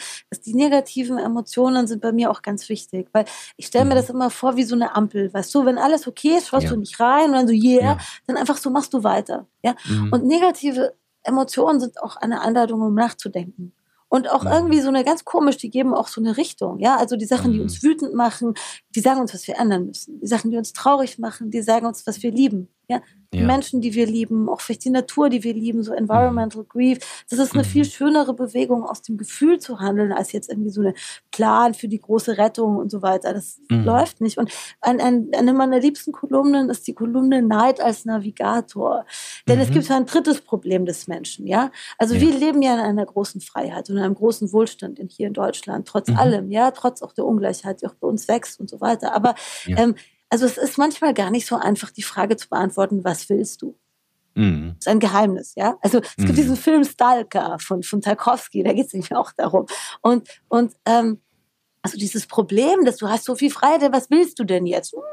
[0.47, 3.09] die negativen Emotionen sind bei mir auch ganz wichtig.
[3.11, 3.25] Weil
[3.57, 3.99] ich stelle mir mhm.
[3.99, 5.35] das immer vor wie so eine Ampel.
[5.35, 6.71] Weißt du, wenn alles okay ist, schaust ja.
[6.71, 7.99] du nicht rein und dann so, yeah, ja.
[8.29, 9.49] dann einfach so machst du weiter.
[9.65, 9.75] Ja?
[9.89, 10.13] Mhm.
[10.13, 10.95] Und negative
[11.25, 13.73] Emotionen sind auch eine Anleitung, um nachzudenken.
[14.09, 14.51] Und auch mhm.
[14.51, 16.79] irgendwie so eine ganz komisch, die geben auch so eine Richtung.
[16.79, 17.89] Ja, also die Sachen, die uns mhm.
[17.89, 18.55] wütend machen,
[18.95, 20.21] die sagen uns, was wir ändern müssen.
[20.21, 22.69] Die Sachen, die uns traurig machen, die sagen uns, was wir lieben.
[22.89, 23.01] Ja?
[23.33, 23.47] Die ja.
[23.47, 26.69] Menschen, die wir lieben, auch vielleicht die Natur, die wir lieben, so Environmental mhm.
[26.69, 27.25] Grief.
[27.29, 27.69] Das ist eine mhm.
[27.69, 30.95] viel schönere Bewegung, aus dem Gefühl zu handeln, als jetzt irgendwie so eine
[31.33, 33.35] Plan für die große Rettung und so weiter.
[33.35, 33.85] Das mhm.
[33.85, 34.39] läuft nicht.
[34.39, 39.05] Und ein, ein, eine meiner liebsten Kolumnen ist die Kolumne Neid als Navigator.
[39.49, 39.75] Denn es mhm.
[39.75, 41.47] gibt ein drittes Problem des Menschen.
[41.47, 41.73] Ja?
[41.99, 42.21] Also ja.
[42.21, 45.33] wir leben ja in einer großen Freiheit und in einem großen Wohlstand in, hier in
[45.33, 46.17] Deutschland, trotz mhm.
[46.17, 49.13] allem, ja, trotz auch der Ungleichheit, die auch bei uns wächst und so weiter.
[49.13, 49.35] Aber
[49.67, 49.79] ja.
[49.79, 49.97] ähm,
[50.35, 53.79] also es ist manchmal gar nicht so einfach, die Frage zu beantworten, was willst du?
[54.35, 54.75] Mhm.
[54.79, 55.77] Das ist ein Geheimnis, ja.
[55.81, 56.35] Also es gibt mhm.
[56.35, 59.67] diesen Film Stalker von, von Tarkovsky, da geht es nämlich auch darum.
[60.01, 61.21] Und, und ähm,
[61.83, 64.93] also dieses Problem, dass du hast so viel Freiheit, was willst du denn jetzt?
[64.93, 65.05] Oh,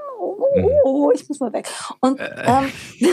[0.56, 1.70] oh, oh, ich muss mal weg.
[2.00, 2.44] Und äh.
[2.44, 2.72] ähm,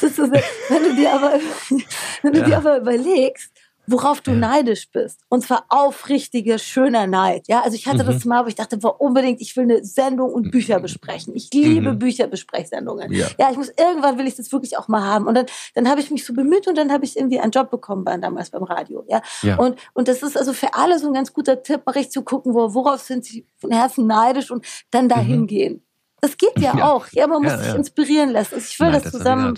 [0.00, 1.38] wenn du dir aber,
[2.22, 2.46] wenn du ja.
[2.46, 3.52] dir aber überlegst,
[3.86, 4.36] worauf du ja.
[4.36, 5.20] neidisch bist.
[5.28, 7.48] Und zwar aufrichtiger, schöner Neid.
[7.48, 8.08] Ja, also ich hatte mhm.
[8.08, 10.82] das mal, wo ich dachte, war unbedingt, ich will eine Sendung und Bücher mhm.
[10.82, 11.34] besprechen.
[11.34, 11.98] Ich liebe mhm.
[11.98, 13.12] Bücherbesprechsendungen.
[13.12, 13.26] Ja.
[13.38, 15.26] ja, ich muss, irgendwann will ich das wirklich auch mal haben.
[15.26, 17.70] Und dann, dann habe ich mich so bemüht und dann habe ich irgendwie einen Job
[17.70, 19.04] bekommen bei, damals beim Radio.
[19.08, 19.22] Ja?
[19.42, 19.56] ja.
[19.56, 22.22] Und, und das ist also für alle so ein ganz guter Tipp, mal recht zu
[22.22, 25.46] gucken, wo, worauf sind sie von Herzen neidisch und dann dahin mhm.
[25.46, 25.86] gehen.
[26.20, 27.06] Das geht ja, ja, auch.
[27.12, 28.54] Ja, man muss sich inspirieren lassen.
[28.54, 29.54] Also ich will Nein, das zusammen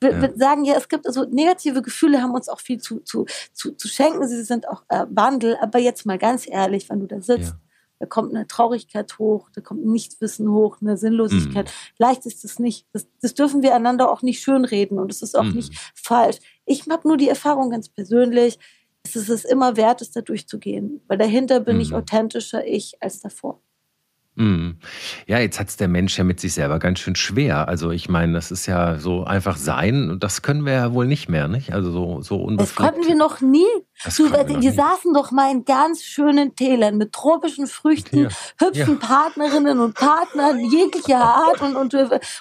[0.00, 0.36] wir, ja.
[0.36, 3.88] sagen ja, es gibt also negative Gefühle, haben uns auch viel zu, zu, zu, zu
[3.88, 4.26] schenken.
[4.26, 5.56] Sie sind auch äh, Wandel.
[5.60, 7.60] Aber jetzt mal ganz ehrlich, wenn du da sitzt, ja.
[8.00, 11.66] da kommt eine Traurigkeit hoch, da kommt ein Nichtwissen hoch, eine Sinnlosigkeit.
[11.66, 11.70] Mhm.
[11.98, 12.86] Leicht ist es nicht.
[12.92, 15.54] Das, das dürfen wir einander auch nicht schönreden und es ist auch mhm.
[15.54, 16.38] nicht falsch.
[16.64, 18.58] Ich habe nur die Erfahrung ganz persönlich,
[19.02, 21.00] dass es immer wert ist, da durchzugehen.
[21.06, 21.82] Weil dahinter bin mhm.
[21.82, 23.62] ich authentischer ich als davor.
[24.36, 24.76] Mhm.
[25.26, 27.68] Ja, jetzt hat es der Mensch ja mit sich selber ganz schön schwer.
[27.68, 31.06] Also ich meine, das ist ja so einfach sein und das können wir ja wohl
[31.06, 31.72] nicht mehr, nicht?
[31.72, 32.78] Also so, so unbefleckt.
[32.78, 33.66] Das konnten wir noch nie.
[34.04, 38.28] Du, wir, saßen doch mal in ganz schönen Tälern mit tropischen Früchten, ja.
[38.58, 39.06] hübschen ja.
[39.06, 41.94] Partnerinnen und Partnern jeglicher Art und, und,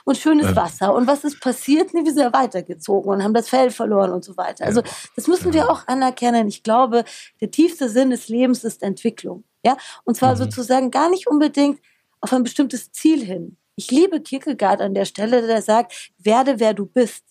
[0.04, 0.56] und schönes ja.
[0.56, 0.94] Wasser.
[0.94, 1.94] Und was ist passiert?
[1.94, 4.66] Nee, wir sind ja weitergezogen und haben das Fell verloren und so weiter.
[4.66, 4.82] Also
[5.16, 6.48] das müssen wir auch anerkennen.
[6.50, 7.06] Ich glaube,
[7.40, 9.46] der tiefste Sinn des Lebens ist Entwicklung.
[9.64, 10.40] Ja, und zwar mhm.
[10.40, 11.80] sozusagen gar nicht unbedingt
[12.20, 13.58] auf ein bestimmtes Ziel hin.
[13.78, 17.24] Ich liebe Kierkegaard an der Stelle, der sagt, werde wer du bist.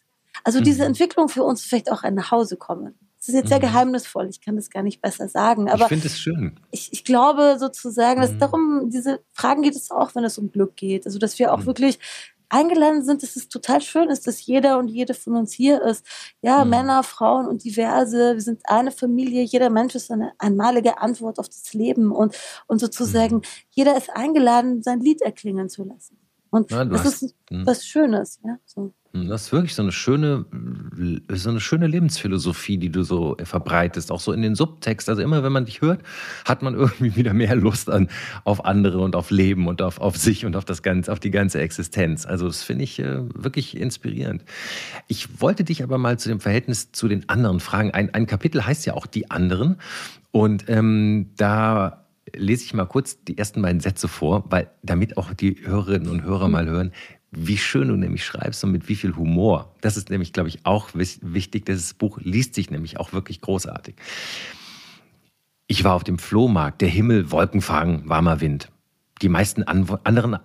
[0.44, 0.64] Also mhm.
[0.64, 2.20] diese Entwicklung für uns vielleicht auch ein
[2.58, 2.98] kommen.
[3.24, 3.62] Das ist jetzt sehr mhm.
[3.62, 5.70] geheimnisvoll, ich kann das gar nicht besser sagen.
[5.70, 6.60] Aber ich finde es schön.
[6.70, 8.38] Ich, ich glaube sozusagen, dass mhm.
[8.38, 11.06] darum, diese Fragen geht es auch, wenn es um Glück geht.
[11.06, 11.66] Also, dass wir auch mhm.
[11.66, 11.98] wirklich
[12.50, 16.04] eingeladen sind, dass es total schön ist, dass jeder und jede von uns hier ist.
[16.42, 16.70] Ja, mhm.
[16.70, 18.34] Männer, Frauen und diverse.
[18.34, 19.42] Wir sind eine Familie.
[19.42, 23.42] Jeder Mensch ist eine einmalige Antwort auf das Leben und, und sozusagen mhm.
[23.70, 26.18] jeder ist eingeladen, sein Lied erklingen zu lassen.
[26.54, 28.58] Und ja, das hast, ist was Schönes, ja.
[28.64, 28.94] So.
[29.12, 30.44] Hm, das ist wirklich so eine schöne,
[31.30, 35.08] so eine schöne Lebensphilosophie, die du so verbreitest, auch so in den Subtext.
[35.08, 36.02] Also immer, wenn man dich hört,
[36.44, 38.08] hat man irgendwie wieder mehr Lust an,
[38.44, 41.32] auf andere und auf Leben und auf, auf sich und auf das ganze, auf die
[41.32, 42.24] ganze Existenz.
[42.24, 44.44] Also das finde ich äh, wirklich inspirierend.
[45.08, 47.90] Ich wollte dich aber mal zu dem Verhältnis zu den anderen fragen.
[47.90, 49.78] Ein, ein Kapitel heißt ja auch die anderen.
[50.30, 52.03] Und ähm, da
[52.36, 56.22] lese ich mal kurz die ersten beiden Sätze vor, weil damit auch die Hörerinnen und
[56.22, 56.92] Hörer mal hören,
[57.30, 59.74] wie schön du nämlich schreibst und mit wie viel Humor.
[59.80, 61.66] Das ist nämlich, glaube ich, auch wichtig.
[61.66, 63.96] Das Buch liest sich nämlich auch wirklich großartig.
[65.66, 68.70] Ich war auf dem Flohmarkt, der Himmel, Wolkenfang, warmer Wind.
[69.22, 70.38] Die meisten anderen,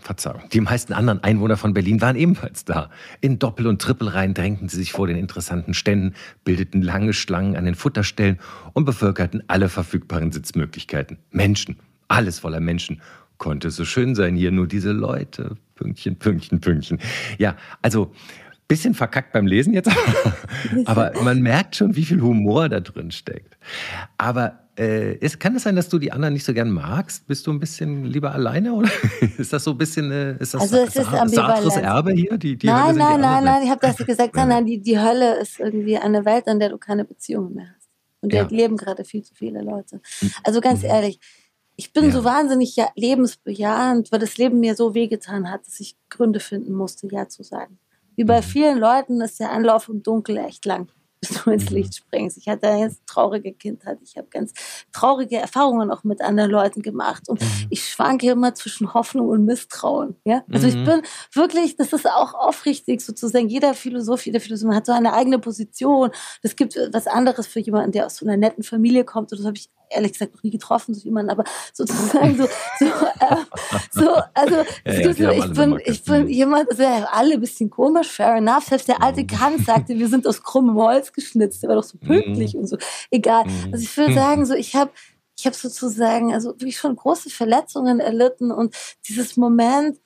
[0.00, 2.90] Verzeihung, die meisten anderen Einwohner von Berlin waren ebenfalls da.
[3.20, 7.64] In Doppel- und Trippelreihen drängten sie sich vor den interessanten Ständen, bildeten lange Schlangen an
[7.64, 8.38] den Futterstellen
[8.72, 11.18] und bevölkerten alle verfügbaren Sitzmöglichkeiten.
[11.30, 11.76] Menschen,
[12.08, 13.00] alles voller Menschen.
[13.36, 16.98] Konnte so schön sein hier, nur diese Leute, Pünktchen, Pünktchen, Pünktchen.
[17.38, 18.12] Ja, also
[18.68, 19.90] bisschen verkackt beim Lesen jetzt,
[20.84, 23.56] aber man merkt schon, wie viel Humor da drin steckt.
[24.18, 27.26] Aber äh, ist, kann es sein, dass du die anderen nicht so gern magst?
[27.26, 28.90] Bist du ein bisschen lieber alleine oder
[29.38, 32.38] ist das so ein bisschen äh, ist das also es ist Sartres Erbe hier?
[32.38, 35.40] Die, die nein, nein, nein, nein, ich habe das gesagt, nein, nein, die, die Hölle
[35.40, 37.88] ist irgendwie eine Welt, an der du keine Beziehungen mehr hast.
[38.20, 38.44] Und ja.
[38.44, 40.00] da leben gerade viel zu viele Leute.
[40.20, 40.30] Hm.
[40.44, 40.90] Also ganz mhm.
[40.90, 41.20] ehrlich,
[41.76, 42.10] ich bin ja.
[42.10, 46.72] so wahnsinnig ja, lebensbejahend, weil das Leben mir so wehgetan hat, dass ich Gründe finden
[46.72, 47.78] musste, Ja zu sagen.
[48.18, 48.44] Wie bei mhm.
[48.44, 50.88] vielen Leuten ist der Anlauf im Dunkeln echt lang,
[51.20, 51.76] bis du ins mhm.
[51.76, 52.36] Licht springst.
[52.36, 54.00] Ich hatte eine ganz traurige Kindheit.
[54.02, 54.52] Ich habe ganz
[54.92, 57.28] traurige Erfahrungen auch mit anderen Leuten gemacht.
[57.28, 57.66] Und mhm.
[57.70, 60.16] ich schwanke immer zwischen Hoffnung und Misstrauen.
[60.24, 60.42] Ja?
[60.52, 61.02] Also ich bin
[61.32, 63.48] wirklich, das ist auch aufrichtig sozusagen.
[63.48, 66.10] Jeder Philosoph, jeder Philosoph hat so eine eigene Position.
[66.42, 69.30] Das gibt was anderes für jemanden, der aus so einer netten Familie kommt.
[69.30, 72.48] Und das habe ich ehrlich gesagt noch nie getroffen, so jemanden, aber sozusagen so,
[72.78, 73.36] so, äh,
[73.90, 77.70] so also ja, ja, so, ich, bin, ich bin jemand, also ja, alle ein bisschen
[77.70, 78.64] komisch, fair enough.
[78.64, 79.26] Selbst der alte mhm.
[79.26, 82.60] Kant sagte, wir sind aus krummem Holz geschnitzt, der war doch so pünktlich mhm.
[82.60, 82.78] und so.
[83.10, 83.44] Egal.
[83.44, 83.72] Mhm.
[83.72, 84.90] Also ich würde sagen, so ich habe
[85.38, 88.74] ich habe sozusagen, also wirklich schon große Verletzungen erlitten und
[89.08, 90.00] dieses Moment,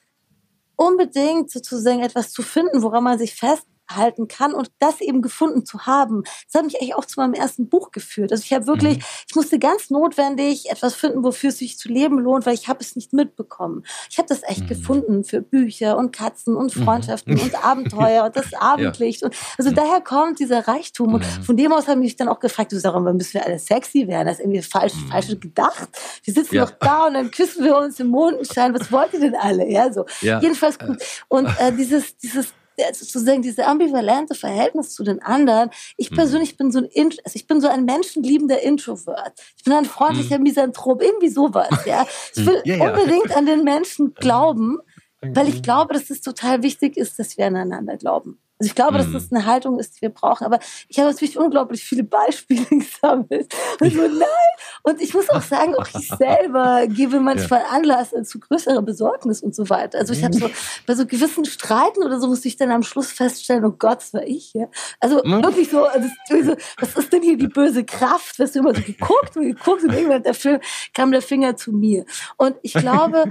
[0.76, 5.64] unbedingt sozusagen etwas zu finden, woran man sich fest halten kann und das eben gefunden
[5.64, 8.32] zu haben, das hat mich eigentlich auch zu meinem ersten Buch geführt.
[8.32, 9.04] Also ich habe wirklich, mhm.
[9.28, 12.80] ich musste ganz notwendig etwas finden, wofür es sich zu leben lohnt, weil ich habe
[12.80, 13.84] es nicht mitbekommen.
[14.10, 14.68] Ich habe das echt mhm.
[14.68, 16.84] gefunden für Bücher und Katzen und mhm.
[16.84, 17.40] Freundschaften mhm.
[17.40, 19.22] und Abenteuer und das Abendlicht.
[19.22, 19.28] Ja.
[19.28, 19.74] Und also mhm.
[19.74, 21.14] daher kommt dieser Reichtum.
[21.14, 21.42] Und mhm.
[21.42, 23.58] von dem aus habe ich mich dann auch gefragt, du sagst, warum müssen wir alle
[23.58, 24.26] sexy werden?
[24.26, 25.88] Das ist irgendwie falsch, falsch gedacht.
[26.24, 26.64] Wir sitzen ja.
[26.64, 28.74] doch da und dann küssen wir uns im Mondenschein.
[28.74, 29.68] Was wollt ihr denn alle?
[29.68, 30.06] Ja, so.
[30.20, 30.40] Ja.
[30.40, 31.02] Jedenfalls gut.
[31.28, 32.52] Und äh, dieses, dieses
[32.92, 35.70] sozusagen diese ambivalente Verhältnis zu den anderen.
[35.96, 36.16] Ich mhm.
[36.16, 36.88] persönlich bin so ein,
[37.24, 39.32] also ich bin so ein menschenliebender Introvert.
[39.56, 40.44] Ich bin ein freundlicher mhm.
[40.44, 42.06] Misanthrop, irgendwie sowas, ja.
[42.34, 42.90] Ich will ja, ja.
[42.90, 44.78] unbedingt an den Menschen glauben,
[45.20, 48.41] weil ich glaube, dass es total wichtig ist, dass wir aneinander glauben.
[48.62, 49.14] Also ich glaube, dass mhm.
[49.14, 50.44] das eine Haltung ist, die wir brauchen.
[50.44, 53.52] Aber ich habe natürlich unglaublich viele Beispiele gesammelt.
[53.80, 54.28] Und so, nein.
[54.84, 57.70] Und ich muss auch sagen, auch ich selber gebe manchmal ja.
[57.70, 59.98] Anlass zu größerer Besorgnis und so weiter.
[59.98, 60.48] Also ich habe so
[60.86, 64.14] bei so gewissen Streiten oder so musste ich dann am Schluss feststellen, oh Gott, das
[64.14, 64.52] war ich.
[64.54, 64.68] Ja?
[65.00, 65.42] Also mhm.
[65.42, 68.38] wirklich so, also so, was ist denn hier die böse Kraft?
[68.38, 70.60] Wirst du immer so geguckt und geguckt und irgendwann der Film
[70.94, 72.04] kam der Finger zu mir.
[72.36, 73.24] Und ich glaube,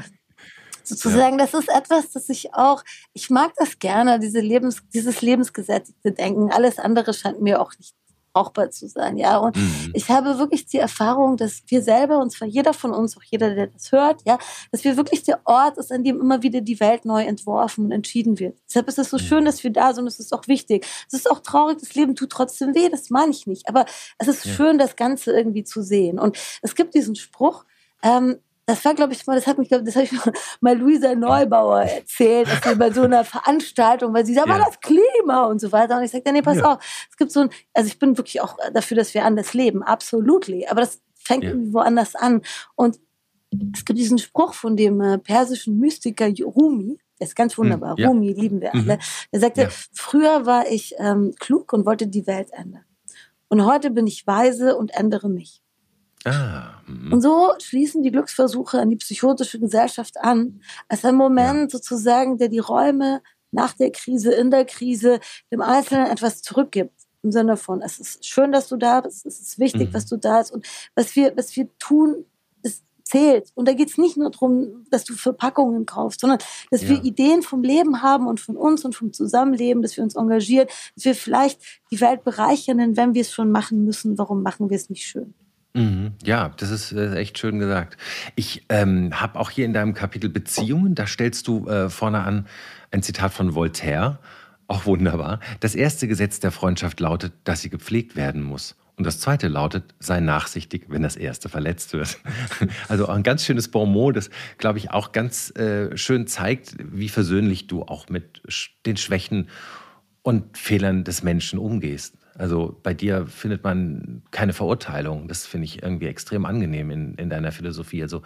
[0.84, 1.46] sozusagen, ja.
[1.46, 6.52] das ist etwas, das ich auch, ich mag das gerne, diese Lebens, dieses lebensgesättigte Denken.
[6.52, 7.96] Alles andere scheint mir auch nicht
[8.34, 9.38] brauchbar zu sein, ja.
[9.38, 9.92] Und mhm.
[9.94, 13.54] ich habe wirklich die Erfahrung, dass wir selber, und zwar jeder von uns, auch jeder,
[13.54, 14.38] der das hört, ja,
[14.72, 17.92] dass wir wirklich der Ort ist, an dem immer wieder die Welt neu entworfen und
[17.92, 18.58] entschieden wird.
[18.68, 19.22] Deshalb ist es so mhm.
[19.22, 20.86] schön, dass wir da sind, es ist auch wichtig.
[21.08, 23.68] Es ist auch traurig, das Leben tut trotzdem weh, das meine ich nicht.
[23.68, 23.86] Aber
[24.18, 24.54] es ist ja.
[24.54, 26.20] schön, das Ganze irgendwie zu sehen.
[26.20, 27.66] Und es gibt diesen Spruch,
[28.04, 28.38] ähm,
[28.72, 30.12] das war, glaube ich, mal, das hat mich, das habe ich
[30.62, 34.54] mal Luisa Neubauer erzählt, dass sie bei so einer Veranstaltung, weil sie sagt, ja.
[34.54, 35.98] war das Klima und so weiter.
[35.98, 36.74] Und ich sagte, nee, pass ja.
[36.74, 39.84] auf, es gibt so ein, also ich bin wirklich auch dafür, dass wir anders leben,
[39.84, 40.68] absolutely.
[40.68, 41.50] Aber das fängt ja.
[41.50, 42.42] irgendwie woanders an.
[42.76, 43.00] Und
[43.74, 48.00] es gibt diesen Spruch von dem äh, persischen Mystiker Rumi, der ist ganz wunderbar.
[48.00, 48.06] Mhm.
[48.06, 48.96] Rumi lieben wir alle.
[48.96, 49.02] Mhm.
[49.32, 52.86] Der sagte, früher war ich ähm, klug und wollte die Welt ändern.
[53.48, 55.62] Und heute bin ich weise und ändere mich.
[56.24, 57.14] Ah, mhm.
[57.14, 61.80] und so schließen die Glücksversuche an die psychotische Gesellschaft an, als ein Moment ja.
[61.80, 65.20] sozusagen, der die Räume nach der Krise, in der Krise,
[65.52, 66.94] dem Einzelnen etwas zurückgibt.
[67.24, 69.94] Im Sinne von, es ist schön, dass du da bist, es ist wichtig, mhm.
[69.94, 72.26] was du da bist und was wir, was wir tun,
[72.64, 73.52] das zählt.
[73.54, 76.40] Und da geht es nicht nur darum, dass du Verpackungen kaufst, sondern
[76.72, 76.90] dass ja.
[76.90, 80.68] wir Ideen vom Leben haben und von uns und vom Zusammenleben, dass wir uns engagieren,
[80.96, 84.76] dass wir vielleicht die Welt bereichern, wenn wir es schon machen müssen, warum machen wir
[84.76, 85.34] es nicht schön?
[85.74, 86.14] Mhm.
[86.24, 87.98] Ja, das ist äh, echt schön gesagt.
[88.36, 92.48] Ich ähm, habe auch hier in deinem Kapitel Beziehungen, da stellst du äh, vorne an
[92.92, 94.20] ein Zitat von Voltaire,
[94.68, 95.40] auch wunderbar.
[95.60, 98.76] Das erste Gesetz der Freundschaft lautet, dass sie gepflegt werden muss.
[98.98, 102.20] Und das zweite lautet, sei nachsichtig, wenn das erste verletzt wird.
[102.88, 107.68] Also ein ganz schönes Bonmot, das, glaube ich, auch ganz äh, schön zeigt, wie versöhnlich
[107.68, 108.42] du auch mit
[108.86, 109.50] den Schwächen
[110.22, 112.16] und Fehlern des Menschen umgehst.
[112.42, 115.28] Also bei dir findet man keine Verurteilung.
[115.28, 118.02] Das finde ich irgendwie extrem angenehm in, in deiner Philosophie.
[118.02, 118.24] Also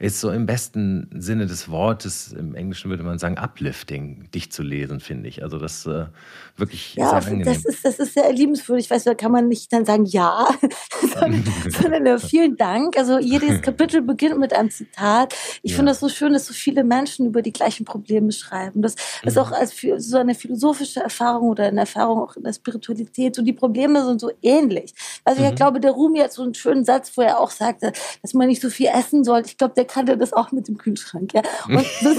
[0.00, 4.62] ist so im besten Sinne des Wortes, im Englischen würde man sagen, uplifting, dich zu
[4.62, 5.42] lesen, finde ich.
[5.42, 6.06] Also das äh,
[6.56, 7.44] wirklich ja, sehr angenehm.
[7.44, 8.86] Das ist, das ist sehr liebenswürdig.
[8.86, 10.48] Ich weiß, da kann man nicht dann sagen, ja,
[11.68, 12.96] sondern äh, vielen Dank.
[12.96, 15.34] Also jedes Kapitel beginnt mit einem Zitat.
[15.62, 15.76] Ich ja.
[15.76, 18.80] finde das so schön, dass so viele Menschen über die gleichen Probleme schreiben.
[18.80, 19.42] Das ist mhm.
[19.42, 23.36] auch als so eine philosophische Erfahrung oder eine Erfahrung auch in der Spiritualität.
[23.36, 24.94] So die Probleme sind so ähnlich.
[25.26, 25.50] Also mhm.
[25.50, 28.48] ich glaube, der Rumi hat so einen schönen Satz, wo er auch sagte, dass man
[28.48, 29.50] nicht so viel essen sollte.
[29.50, 31.32] Ich glaube, der kannte das auch mit dem Kühlschrank.
[31.34, 31.42] Ja?
[31.68, 32.16] Und das,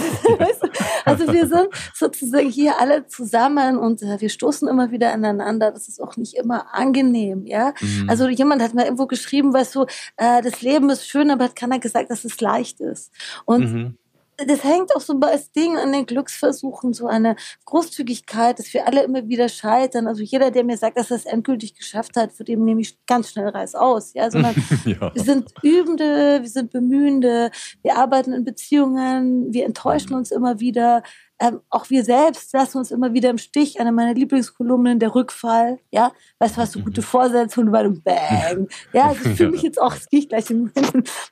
[1.06, 5.72] also wir sind sozusagen hier alle zusammen und äh, wir stoßen immer wieder aneinander.
[5.72, 7.46] Das ist auch nicht immer angenehm.
[7.46, 7.74] Ja?
[7.80, 8.10] Mhm.
[8.10, 9.86] Also jemand hat mir irgendwo geschrieben, weißt du,
[10.18, 13.12] äh, das Leben ist schön, aber hat keiner gesagt, dass es leicht ist.
[13.46, 13.98] Und mhm
[14.48, 18.88] das hängt auch so bei das Ding an den Glücksversuchen, so eine Großzügigkeit, dass wir
[18.88, 20.08] alle immer wieder scheitern.
[20.08, 23.04] Also jeder, der mir sagt, dass er es endgültig geschafft hat, für den nehme ich
[23.06, 24.14] ganz schnell Reiß aus.
[24.14, 25.14] Ja, sondern ja.
[25.14, 27.52] wir sind Übende, wir sind Bemühende,
[27.82, 31.04] wir arbeiten in Beziehungen, wir enttäuschen uns immer wieder
[31.42, 33.80] ähm, auch wir selbst lassen uns immer wieder im Stich.
[33.80, 35.80] Eine meiner Lieblingskolumnen, der Rückfall.
[35.90, 38.68] Ja, weißt du, was du gute Vorsätze und bei dem Bang.
[38.94, 40.72] Ja, also ich fühle mich jetzt auch, es gehe ich gleich in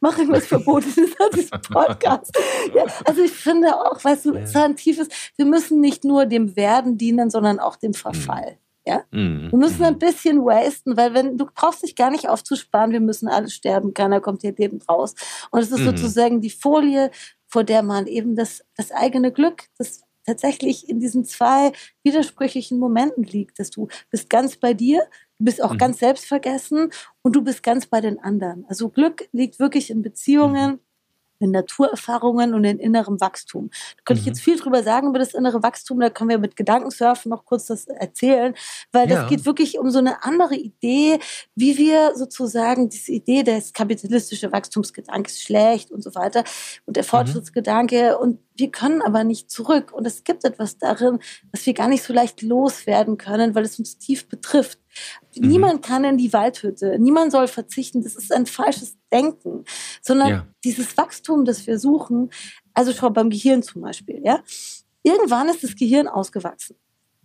[0.01, 2.35] mache irgendwas Verbotenes an diesem Podcast.
[2.73, 6.25] Ja, also ich finde auch, weißt du, es ist ein tiefes, wir müssen nicht nur
[6.25, 8.57] dem Werden dienen, sondern auch dem Verfall.
[8.89, 9.03] Ja?
[9.11, 9.51] Mhm.
[9.51, 9.99] Wir müssen ein mhm.
[9.99, 14.21] bisschen wasten, weil wenn du brauchst dich gar nicht aufzusparen, wir müssen alle sterben, keiner
[14.21, 15.13] kommt hier lebend raus.
[15.51, 15.97] Und es ist mhm.
[15.97, 17.11] sozusagen die Folie,
[17.49, 23.23] vor der man eben das, das eigene Glück, das tatsächlich in diesen zwei widersprüchlichen Momenten
[23.23, 25.07] liegt, dass du bist ganz bei dir,
[25.39, 25.77] Du bist auch mhm.
[25.77, 28.65] ganz selbstvergessen und du bist ganz bei den anderen.
[28.67, 30.79] Also Glück liegt wirklich in Beziehungen, mhm
[31.39, 33.69] in Naturerfahrungen und in innerem Wachstum.
[33.97, 34.23] Da könnte mhm.
[34.23, 37.45] ich jetzt viel drüber sagen über das innere Wachstum, da können wir mit Gedankensurfen noch
[37.45, 38.53] kurz das erzählen,
[38.91, 39.21] weil ja.
[39.21, 41.19] das geht wirklich um so eine andere Idee,
[41.55, 46.43] wie wir sozusagen diese Idee des kapitalistischen Wachstumsgedankes schlecht und so weiter
[46.85, 47.07] und der mhm.
[47.07, 48.23] Fortschrittsgedanke mhm.
[48.23, 51.19] und wir können aber nicht zurück und es gibt etwas darin,
[51.51, 54.79] was wir gar nicht so leicht loswerden können, weil es uns tief betrifft.
[55.35, 55.47] Mhm.
[55.47, 59.63] Niemand kann in die Waldhütte, niemand soll verzichten, das ist ein falsches Denken,
[60.01, 60.47] sondern ja.
[60.63, 62.29] dieses Wachstum, das wir suchen,
[62.73, 64.43] also schau beim Gehirn zum Beispiel, ja,
[65.03, 66.75] irgendwann ist das Gehirn ausgewachsen.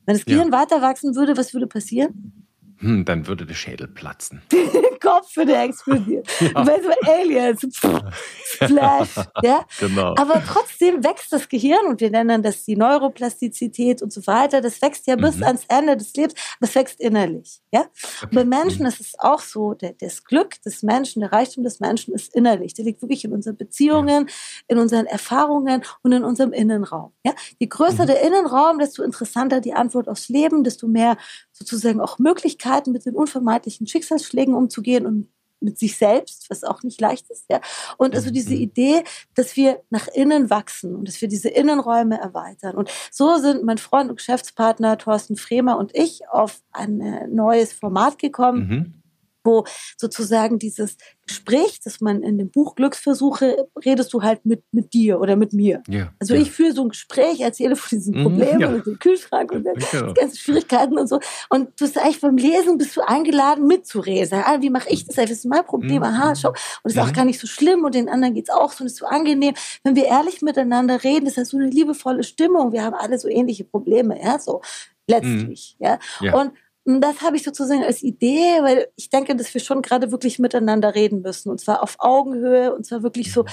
[0.07, 0.61] Wenn das Gehirn ja.
[0.61, 2.47] weiter wachsen würde, was würde passieren?
[2.79, 4.43] Hm, dann würde der Schädel platzen.
[5.05, 6.25] Kopf würde explodieren.
[6.41, 6.67] Ja.
[6.67, 7.67] Weißt du, Aliens,
[8.59, 9.65] Flash, ja.
[9.81, 10.15] Genau.
[10.17, 14.61] Aber trotzdem wächst das Gehirn und wir nennen das die Neuroplastizität und so weiter.
[14.61, 15.45] Das wächst ja bis mhm.
[15.45, 17.87] ans Ende des Lebens, aber es wächst innerlich, ja.
[18.23, 18.89] Und bei Menschen mhm.
[18.89, 22.75] ist es auch so, der, das Glück des Menschen, der Reichtum des Menschen ist innerlich.
[22.75, 24.35] Der liegt wirklich in unseren Beziehungen, ja.
[24.69, 27.33] in unseren Erfahrungen und in unserem Innenraum, ja.
[27.59, 28.09] Je größer mhm.
[28.09, 31.17] der Innenraum, desto interessanter die Antwort aufs Leben, desto mehr
[31.55, 35.29] sozusagen auch Möglichkeiten, mit den unvermeidlichen Schicksalsschlägen umzugehen und
[35.61, 37.61] mit sich selbst, was auch nicht leicht ist, ja.
[37.97, 38.61] Und also diese mhm.
[38.61, 42.77] Idee, dass wir nach innen wachsen und dass wir diese Innenräume erweitern.
[42.77, 47.73] Und so sind mein Freund und Geschäftspartner Thorsten Fremer und ich auf ein äh, neues
[47.73, 48.69] Format gekommen.
[48.69, 49.04] Mhm
[49.45, 49.65] wo
[49.97, 55.21] sozusagen dieses Gespräch, das man in dem Buch Glücksversuche, redest du halt mit, mit dir
[55.21, 55.83] oder mit mir.
[55.89, 56.41] Ja, also ja.
[56.41, 58.69] ich führe so ein Gespräch, erzähle von diesen mhm, Problemen ja.
[58.69, 60.13] und dem Kühlschrank und den ja.
[60.13, 61.21] ganzen Schwierigkeiten und so.
[61.49, 64.29] Und du bist eigentlich beim Lesen bist du eingeladen mitzureden.
[64.29, 65.17] Sag, ah, wie mache ich das?
[65.17, 65.99] Das ist mein Problem.
[65.99, 66.05] Mhm.
[66.05, 66.51] Aha, schau.
[66.51, 67.13] Und es ist auch mhm.
[67.13, 69.55] gar nicht so schlimm und den anderen geht's auch so und es ist so angenehm.
[69.83, 72.73] Wenn wir ehrlich miteinander reden, ist das so eine liebevolle Stimmung.
[72.73, 74.61] Wir haben alle so ähnliche Probleme, ja, so
[75.07, 75.87] letztlich, mhm.
[75.87, 75.99] ja.
[76.35, 76.53] Und und
[76.85, 80.95] das habe ich sozusagen als Idee, weil ich denke, dass wir schon gerade wirklich miteinander
[80.95, 81.51] reden müssen.
[81.51, 83.45] Und zwar auf Augenhöhe und zwar wirklich so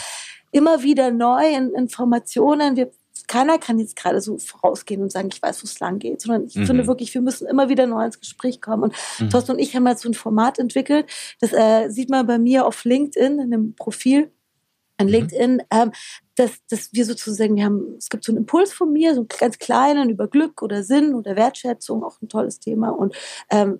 [0.52, 2.76] immer wieder neu in Informationen.
[2.76, 2.92] Wir,
[3.28, 6.46] keiner kann jetzt gerade so vorausgehen und sagen, ich weiß, wo es lang geht, sondern
[6.46, 6.66] ich mhm.
[6.66, 8.84] finde wirklich, wir müssen immer wieder neu ins Gespräch kommen.
[8.84, 9.30] Und mhm.
[9.30, 11.06] Thorsten und ich haben jetzt so ein Format entwickelt.
[11.40, 14.32] Das äh, sieht man bei mir auf LinkedIn in dem Profil
[15.02, 15.14] an mhm.
[15.14, 15.92] LinkedIn, ähm,
[16.36, 19.28] dass, dass wir sozusagen, wir haben, es gibt so einen Impuls von mir, so einen
[19.28, 22.90] ganz kleinen über Glück oder Sinn oder Wertschätzung, auch ein tolles Thema.
[22.90, 23.16] Und
[23.50, 23.80] ähm,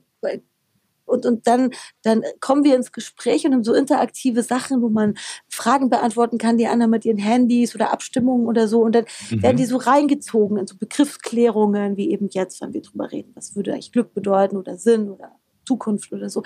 [1.12, 1.72] und, und dann,
[2.04, 5.16] dann kommen wir ins Gespräch und haben so interaktive Sachen, wo man
[5.50, 8.82] Fragen beantworten kann, die anderen mit ihren Handys oder Abstimmungen oder so.
[8.82, 9.44] Und dann mhm.
[9.44, 13.56] werden die so reingezogen in so Begriffsklärungen, wie eben jetzt, wenn wir drüber reden, was
[13.56, 15.34] würde eigentlich Glück bedeuten oder Sinn oder
[15.66, 16.44] Zukunft oder so.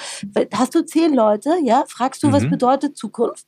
[0.54, 2.34] Hast du zehn Leute, ja, fragst du, mhm.
[2.34, 3.46] was bedeutet Zukunft?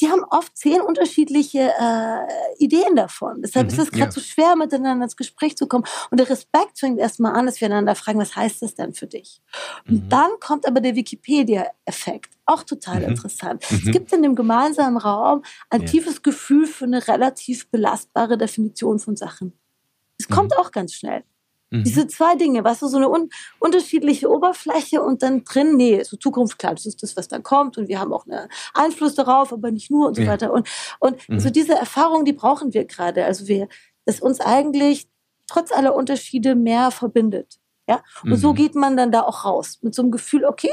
[0.00, 3.42] Die haben oft zehn unterschiedliche äh, Ideen davon.
[3.42, 4.12] Deshalb mhm, ist es gerade ja.
[4.12, 5.84] so schwer, miteinander ins Gespräch zu kommen.
[6.10, 9.06] Und der Respekt fängt erstmal an, dass wir einander fragen, was heißt das denn für
[9.06, 9.40] dich?
[9.86, 9.94] Mhm.
[9.94, 12.34] Und dann kommt aber der Wikipedia-Effekt.
[12.46, 13.08] Auch total mhm.
[13.08, 13.64] interessant.
[13.70, 13.92] Es mhm.
[13.92, 15.88] gibt in dem gemeinsamen Raum ein ja.
[15.88, 19.52] tiefes Gefühl für eine relativ belastbare Definition von Sachen.
[20.18, 20.58] Es kommt mhm.
[20.58, 21.24] auch ganz schnell.
[21.70, 21.84] Mhm.
[21.84, 23.28] Diese zwei Dinge, was du, so eine un
[23.58, 27.76] unterschiedliche Oberfläche und dann drin, nee, so Zukunft, klar, das ist das, was dann kommt
[27.78, 30.28] und wir haben auch einen Einfluss darauf, aber nicht nur und so ja.
[30.28, 30.52] weiter.
[30.52, 31.40] Und, und mhm.
[31.40, 33.24] so diese Erfahrung, die brauchen wir gerade.
[33.24, 33.68] Also wir,
[34.06, 35.08] dass uns eigentlich
[35.46, 37.58] trotz aller Unterschiede mehr verbindet.
[37.88, 38.02] Ja?
[38.22, 38.36] Und mhm.
[38.36, 39.78] so geht man dann da auch raus.
[39.82, 40.70] Mit so einem Gefühl, okay,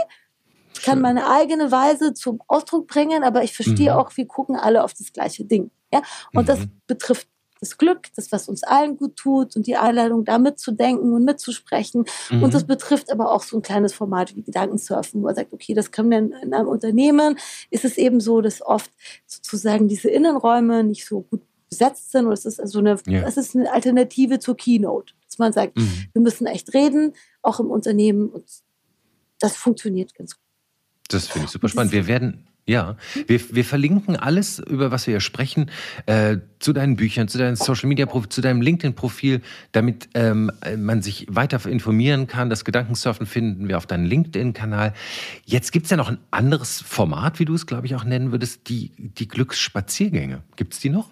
[0.74, 3.98] ich kann meine eigene Weise zum Ausdruck bringen, aber ich verstehe mhm.
[3.98, 5.72] auch, wir gucken alle auf das gleiche Ding.
[5.94, 6.02] Ja?
[6.34, 6.82] Und das mhm.
[6.86, 7.28] betrifft
[7.60, 12.06] das Glück, das, was uns allen gut tut und die Einladung, da mitzudenken und mitzusprechen.
[12.30, 12.44] Mhm.
[12.44, 15.74] Und das betrifft aber auch so ein kleines Format wie Gedankensurfen, wo er sagt, okay,
[15.74, 17.38] das können wir in, in einem Unternehmen.
[17.70, 18.92] Ist es eben so, dass oft
[19.26, 22.26] sozusagen diese Innenräume nicht so gut besetzt sind.
[22.26, 23.28] Und es ist also eine, ja.
[23.28, 25.14] es ist eine Alternative zur Keynote.
[25.28, 26.06] Dass man sagt, mhm.
[26.14, 28.30] wir müssen echt reden, auch im Unternehmen.
[28.30, 28.46] Und
[29.40, 30.44] das funktioniert ganz gut.
[31.10, 31.92] Das finde ich super spannend.
[31.92, 32.98] Wir werden ja,
[33.28, 35.70] wir, wir verlinken alles, über was wir hier sprechen,
[36.08, 41.04] äh, zu deinen Büchern, zu deinem Social Media Profil, zu deinem LinkedIn-Profil, damit ähm, man
[41.04, 42.50] sich weiter informieren kann.
[42.50, 44.94] Das Gedankensurfen finden wir auf deinem LinkedIn-Kanal.
[45.46, 48.32] Jetzt gibt es ja noch ein anderes Format, wie du es, glaube ich, auch nennen
[48.32, 50.42] würdest, die, die Glücksspaziergänge.
[50.56, 51.10] Gibt es die noch?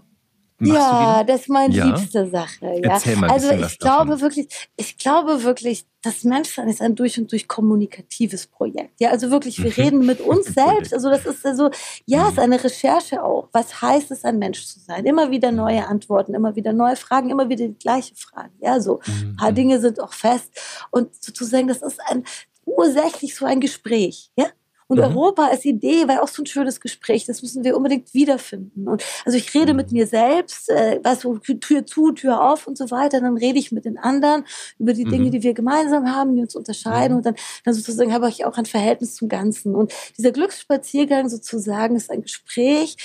[0.59, 1.85] Machst ja, das ist meine ja?
[1.85, 2.79] liebste Sache.
[2.83, 2.93] Ja.
[2.93, 4.21] Erzähl mal also ich glaube davon.
[4.21, 8.99] wirklich, ich glaube wirklich, das Menschsein ist ein durch und durch kommunikatives Projekt.
[8.99, 9.83] Ja, also wirklich, wir mhm.
[9.83, 10.93] reden mit uns selbst.
[10.93, 11.69] Also das ist also,
[12.05, 12.43] ja, es ist mhm.
[12.43, 13.49] eine Recherche auch.
[13.51, 15.05] Was heißt es, ein Mensch zu sein?
[15.05, 15.57] Immer wieder mhm.
[15.57, 18.51] neue Antworten, immer wieder neue Fragen, immer wieder die gleiche Frage.
[18.59, 20.51] Ja, so ein paar Dinge sind auch fest
[20.91, 22.23] und sozusagen, das ist ein
[22.65, 24.31] ursächlich so ein Gespräch.
[24.35, 24.47] Ja,
[24.93, 25.17] Und mhm.
[25.17, 27.25] Europa als Idee war auch so ein schönes Gespräch.
[27.25, 28.87] Das müssen wir unbedingt wiederfinden.
[28.87, 29.77] Und also ich rede mhm.
[29.77, 33.19] mit mir selbst, äh, weißt du, Tür zu, Tür auf und so weiter.
[33.19, 34.45] Dann rede ich mit den anderen
[34.77, 35.31] über die Dinge, mhm.
[35.31, 37.13] die wir gemeinsam haben, die uns unterscheiden.
[37.13, 37.17] Mhm.
[37.17, 39.75] Und dann, dann sozusagen habe ich auch ein Verhältnis zum Ganzen.
[39.75, 42.97] Und dieser Glücksspaziergang sozusagen ist ein Gespräch,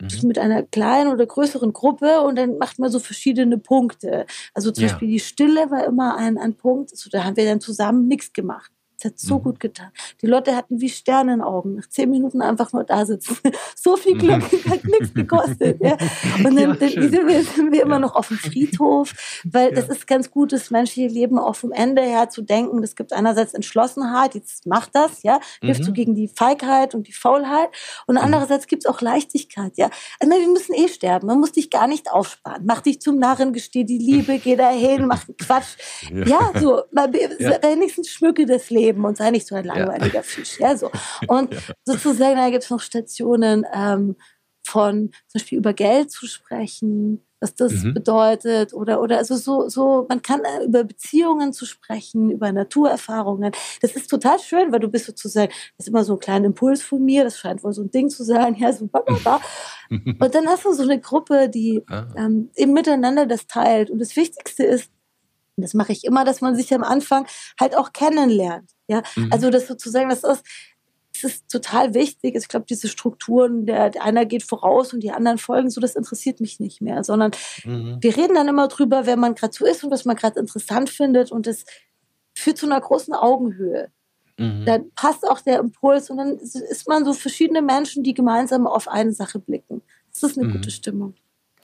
[0.00, 0.28] mhm.
[0.28, 4.26] mit einer kleinen oder größeren Gruppe und dann macht man so verschiedene Punkte.
[4.54, 4.90] Also zum ja.
[4.90, 6.92] Beispiel die Stille war immer ein, ein Punkt.
[6.92, 8.70] Also da haben wir dann zusammen nichts gemacht.
[8.98, 9.42] Es hat so mhm.
[9.42, 9.90] gut getan.
[10.22, 11.76] Die Leute hatten wie Sternenaugen.
[11.76, 13.36] Nach zehn Minuten einfach nur da sitzen.
[13.76, 14.70] so viel Glück, mhm.
[14.70, 15.80] hat nichts gekostet.
[15.80, 15.98] Ja.
[16.38, 18.00] Und dann, ja, dann sind, wir, sind wir immer ja.
[18.00, 19.12] noch auf dem Friedhof,
[19.44, 22.80] weil das ist ganz gut, das menschliche Leben auch vom Ende her zu denken.
[22.80, 25.84] Das gibt einerseits Entschlossenheit, jetzt macht das, ja, hilft mhm.
[25.84, 27.68] so gegen die Feigheit und die Faulheit.
[28.06, 28.22] Und mhm.
[28.22, 29.90] andererseits gibt es auch Leichtigkeit, ja.
[30.20, 31.26] Also, wir müssen eh sterben.
[31.26, 32.64] Man muss dich gar nicht aufsparen.
[32.64, 35.76] Mach dich zum Narren, gesteh die Liebe, geh dahin, mach Quatsch.
[36.10, 40.22] Ja, so, wenigstens schmücke das Leben leben und sei nicht so ein langweiliger ja.
[40.22, 40.58] Fisch.
[40.60, 40.90] Ja, so.
[41.28, 41.60] Und ja.
[41.84, 44.16] sozusagen, da gibt es noch Stationen ähm,
[44.66, 47.94] von zum Beispiel über Geld zu sprechen, was das mhm.
[47.94, 53.52] bedeutet oder oder also so so man kann äh, über Beziehungen zu sprechen über Naturerfahrungen
[53.82, 56.82] das ist total schön weil du bist sozusagen das ist immer so ein kleiner Impuls
[56.82, 58.88] von mir das scheint wohl so ein Ding zu sein ja so
[59.22, 59.40] da.
[59.90, 62.06] und dann hast du so eine Gruppe die ah.
[62.16, 64.90] ähm, eben miteinander das teilt und das Wichtigste ist
[65.62, 67.26] das mache ich immer, dass man sich am Anfang
[67.58, 68.70] halt auch kennenlernt.
[68.88, 69.32] Ja, mhm.
[69.32, 70.44] also das sozusagen, das ist,
[71.12, 72.36] das ist total wichtig.
[72.36, 75.96] Ich glaube, diese Strukturen, der, der einer geht voraus und die anderen folgen, so das
[75.96, 77.32] interessiert mich nicht mehr, sondern
[77.64, 77.98] mhm.
[78.00, 80.90] wir reden dann immer drüber, wer man gerade so ist und was man gerade interessant
[80.90, 81.64] findet und das
[82.34, 83.90] führt zu einer großen Augenhöhe.
[84.38, 84.64] Mhm.
[84.66, 88.88] Dann passt auch der Impuls und dann ist man so verschiedene Menschen, die gemeinsam auf
[88.88, 89.82] eine Sache blicken.
[90.12, 90.52] Das ist eine mhm.
[90.52, 91.14] gute Stimmung.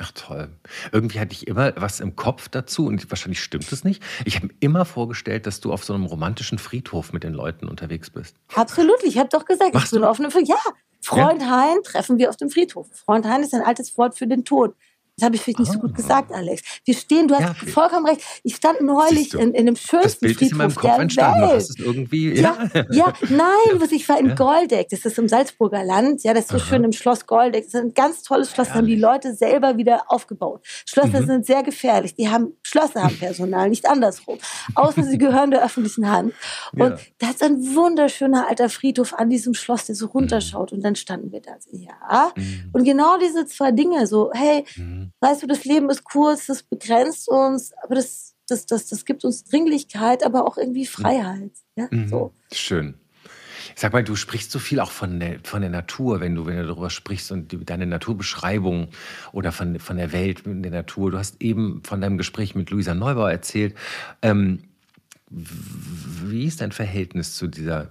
[0.03, 0.49] Ach toll.
[0.91, 4.03] Irgendwie hatte ich immer was im Kopf dazu und wahrscheinlich stimmt es nicht.
[4.25, 7.69] Ich habe mir immer vorgestellt, dass du auf so einem romantischen Friedhof mit den Leuten
[7.69, 8.35] unterwegs bist.
[8.53, 9.01] Absolut.
[9.05, 10.49] Ich habe doch gesagt, Machst ich bin auf einem Friedhof.
[10.49, 11.51] Ja, Freund ja?
[11.51, 12.89] Hein treffen wir auf dem Friedhof.
[12.93, 14.75] Freund Hein ist ein altes Wort für den Tod.
[15.17, 15.97] Das habe ich vielleicht nicht so gut ah.
[15.97, 16.63] gesagt, Alex.
[16.87, 18.23] Wir stehen, du hast ja, vollkommen recht.
[18.45, 21.43] Ich stand neulich in, in dem schönsten das Bild Friedhof ist in meinem Kopf entstanden.
[21.43, 21.53] Welt.
[21.53, 22.71] Hast es irgendwie, ja.
[22.75, 24.35] ja, ja nein, was ich war in ja.
[24.35, 24.89] Goldeck.
[24.89, 26.23] Das ist im Salzburger Land.
[26.23, 26.65] Ja, das ist so Aha.
[26.65, 27.65] schön im Schloss Goldeck.
[27.65, 28.69] Das ist ein ganz tolles Schloss.
[28.69, 30.63] Das haben die Leute selber wieder aufgebaut.
[30.87, 31.27] Schlösser mhm.
[31.27, 32.15] sind sehr gefährlich.
[32.15, 34.39] Die haben Schlösser haben Personal, nicht andersrum.
[34.75, 36.33] Außer sie gehören der öffentlichen Hand.
[36.73, 40.73] Und da ist ein wunderschöner alter Friedhof an diesem Schloss, der so runterschaut.
[40.73, 40.79] Mhm.
[40.79, 41.53] Und dann standen wir da.
[41.71, 42.33] Ja.
[42.35, 42.71] Mhm.
[42.73, 46.63] Und genau diese zwei Dinge, so, hey, mhm weißt du, das Leben ist kurz, das
[46.63, 51.53] begrenzt uns, aber das, das, das, das gibt uns Dringlichkeit, aber auch irgendwie Freiheit.
[51.77, 51.89] Ja?
[51.91, 52.09] Mhm.
[52.09, 52.33] So.
[52.53, 52.95] Schön.
[53.75, 56.57] Sag mal, du sprichst so viel auch von der, von der Natur, wenn du, wenn
[56.57, 58.89] du darüber sprichst und die, deine Naturbeschreibung
[59.33, 61.11] oder von, von der Welt in der Natur.
[61.11, 63.75] Du hast eben von deinem Gespräch mit Luisa Neubauer erzählt.
[64.21, 64.65] Ähm,
[65.31, 67.91] wie ist dein Verhältnis zu dieser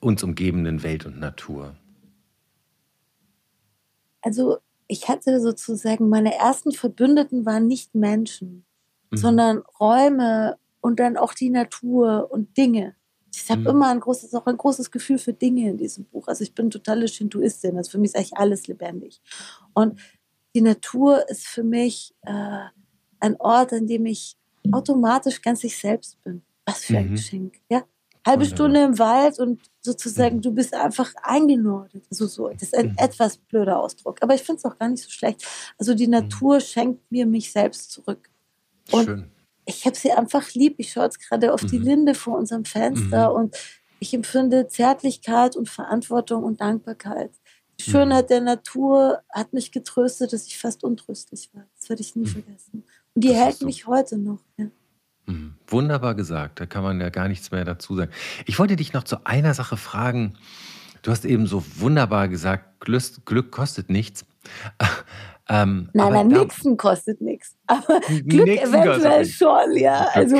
[0.00, 1.76] uns umgebenden Welt und Natur?
[4.22, 4.58] Also
[4.90, 8.64] ich hatte sozusagen, meine ersten Verbündeten waren nicht Menschen,
[9.10, 9.16] mhm.
[9.16, 12.96] sondern Räume und dann auch die Natur und Dinge.
[13.32, 13.66] Ich habe mhm.
[13.68, 16.26] immer ein großes, auch ein großes Gefühl für Dinge in diesem Buch.
[16.26, 17.76] Also ich bin totale Shintoistin.
[17.76, 19.22] Also für mich ist eigentlich alles lebendig.
[19.74, 20.00] Und
[20.56, 22.64] die Natur ist für mich äh,
[23.20, 24.36] ein Ort, an dem ich
[24.72, 26.42] automatisch ganz ich selbst bin.
[26.66, 27.12] Was für ein mhm.
[27.12, 27.84] Geschenk, ja?
[28.26, 30.42] Halbe Stunde im Wald und sozusagen mhm.
[30.42, 32.04] du bist einfach eingenordet.
[32.10, 32.96] Also so, das ist ein mhm.
[32.98, 35.46] etwas blöder Ausdruck, aber ich finde es auch gar nicht so schlecht.
[35.78, 36.12] Also die mhm.
[36.12, 36.60] Natur mhm.
[36.60, 38.28] schenkt mir mich selbst zurück.
[38.90, 39.30] Und Schön.
[39.64, 40.74] ich habe sie einfach lieb.
[40.78, 41.68] Ich schaue jetzt gerade auf mhm.
[41.68, 43.56] die Linde vor unserem Fenster und
[44.00, 47.30] ich empfinde Zärtlichkeit und Verantwortung und Dankbarkeit.
[47.78, 51.66] Die Schönheit der Natur hat mich getröstet, dass ich fast untröstlich war.
[51.78, 52.84] Das werde ich nie vergessen.
[53.14, 53.66] Und die das hält so.
[53.66, 54.40] mich heute noch.
[54.58, 54.66] Ja.
[55.26, 55.56] Mhm.
[55.70, 58.10] Wunderbar gesagt, da kann man ja gar nichts mehr dazu sagen.
[58.44, 60.34] Ich wollte dich noch zu einer Sache fragen.
[61.02, 64.26] Du hast eben so wunderbar gesagt, Glück kostet nichts.
[65.52, 67.56] Ähm, nein, nein, Nixon kostet nichts.
[67.66, 70.06] Aber Glück Nixon eventuell schon, ja.
[70.12, 70.36] Also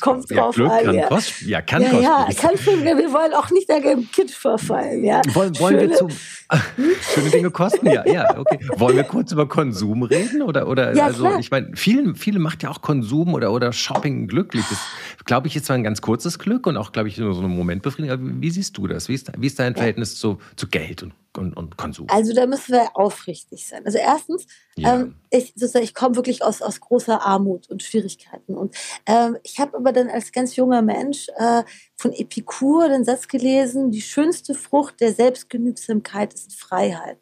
[0.00, 0.84] kommt drauf ja, an.
[0.84, 1.06] Kann ja.
[1.06, 2.02] Kosten, ja, kann ja, kosten.
[2.02, 5.04] Ja, kann schon, wir wollen auch nicht im Kitsch verfallen.
[5.04, 5.22] Ja.
[5.32, 6.08] Wollen, wollen schöne, wir zum,
[7.14, 7.86] schöne Dinge kosten?
[7.86, 8.58] Ja, ja, okay.
[8.76, 10.42] Wollen wir kurz über Konsum reden?
[10.42, 11.38] Oder, oder ja, also, klar.
[11.38, 14.64] ich meine, vielen, viele macht ja auch Konsum oder, oder Shopping glücklich.
[14.68, 14.78] Das,
[15.24, 17.48] glaube ich, ist zwar ein ganz kurzes Glück und auch, glaube ich, nur so eine
[17.48, 18.18] Momentbefriedigung.
[18.18, 19.08] Aber wie siehst du das?
[19.08, 22.06] Wie ist, wie ist dein Verhältnis zu, zu Geld und und, und Konsum?
[22.10, 23.84] Also da müssen wir aufrichtig sein.
[23.86, 24.46] Also erstens,
[24.76, 24.94] ja.
[24.94, 28.56] ähm, ich, ich komme wirklich aus, aus großer Armut und Schwierigkeiten.
[28.56, 28.74] Und
[29.06, 31.62] ähm, ich habe aber dann als ganz junger Mensch äh,
[31.96, 37.18] von Epikur den Satz gelesen, die schönste Frucht der Selbstgenügsamkeit ist Freiheit.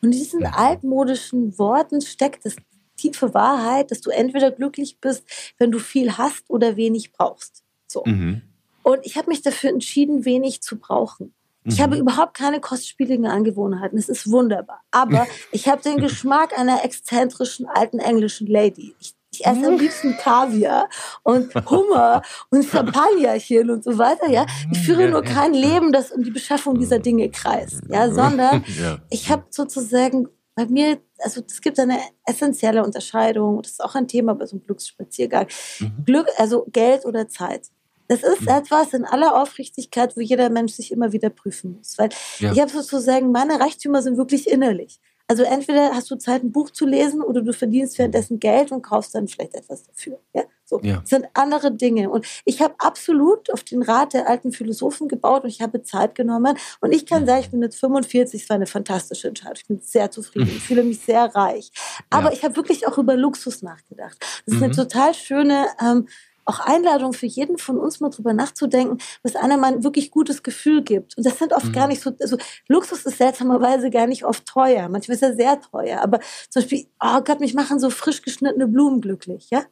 [0.00, 0.46] Und in diesen mhm.
[0.46, 2.56] altmodischen Worten steckt das
[2.96, 5.24] tiefe Wahrheit, dass du entweder glücklich bist,
[5.58, 7.64] wenn du viel hast oder wenig brauchst.
[7.86, 8.02] So.
[8.04, 8.42] Mhm.
[8.82, 11.34] Und ich habe mich dafür entschieden, wenig zu brauchen.
[11.68, 13.98] Ich habe überhaupt keine kostspieligen Angewohnheiten.
[13.98, 14.80] Es ist wunderbar.
[14.90, 18.94] Aber ich habe den Geschmack einer exzentrischen alten englischen Lady.
[19.00, 20.88] Ich, ich esse am liebsten Kaviar
[21.22, 24.46] und Hummer und Champagnerchen und so weiter, ja.
[24.72, 28.64] Ich führe nur kein Leben, das um die Beschaffung dieser Dinge kreist, ja, sondern
[29.10, 34.08] ich habe sozusagen bei mir, also es gibt eine essentielle Unterscheidung, das ist auch ein
[34.08, 35.46] Thema bei so einem Glücksspaziergang.
[35.78, 36.04] Mhm.
[36.04, 37.68] Glück, also Geld oder Zeit.
[38.08, 38.48] Das ist mhm.
[38.48, 41.98] etwas in aller Aufrichtigkeit, wo jeder Mensch sich immer wieder prüfen muss.
[41.98, 42.52] Weil ja.
[42.52, 44.98] ich habe sozusagen, meine Reichtümer sind wirklich innerlich.
[45.30, 48.80] Also entweder hast du Zeit, ein Buch zu lesen oder du verdienst währenddessen Geld und
[48.80, 50.18] kaufst dann vielleicht etwas dafür.
[50.34, 50.44] Ja?
[50.64, 50.80] So.
[50.82, 51.00] Ja.
[51.00, 52.08] Das sind andere Dinge.
[52.08, 56.14] Und ich habe absolut auf den Rat der alten Philosophen gebaut und ich habe Zeit
[56.14, 56.56] genommen.
[56.80, 59.56] Und ich kann sagen, ich bin jetzt 45, es war eine fantastische Entscheidung.
[59.56, 60.48] Ich bin sehr zufrieden.
[60.48, 61.72] Ich fühle mich sehr reich.
[62.10, 62.32] Aber ja.
[62.32, 64.16] ich habe wirklich auch über Luxus nachgedacht.
[64.46, 64.64] Das ist mhm.
[64.64, 66.08] eine total schöne ähm,
[66.48, 70.82] auch Einladung für jeden von uns mal drüber nachzudenken, was einem ein wirklich gutes Gefühl
[70.82, 71.16] gibt.
[71.16, 71.72] Und das sind oft mhm.
[71.72, 72.38] gar nicht so, also
[72.68, 74.88] Luxus ist seltsamerweise gar nicht oft teuer.
[74.88, 76.00] Manchmal ist er sehr teuer.
[76.00, 79.64] Aber zum Beispiel, oh Gott, mich machen so frisch geschnittene Blumen glücklich, ja?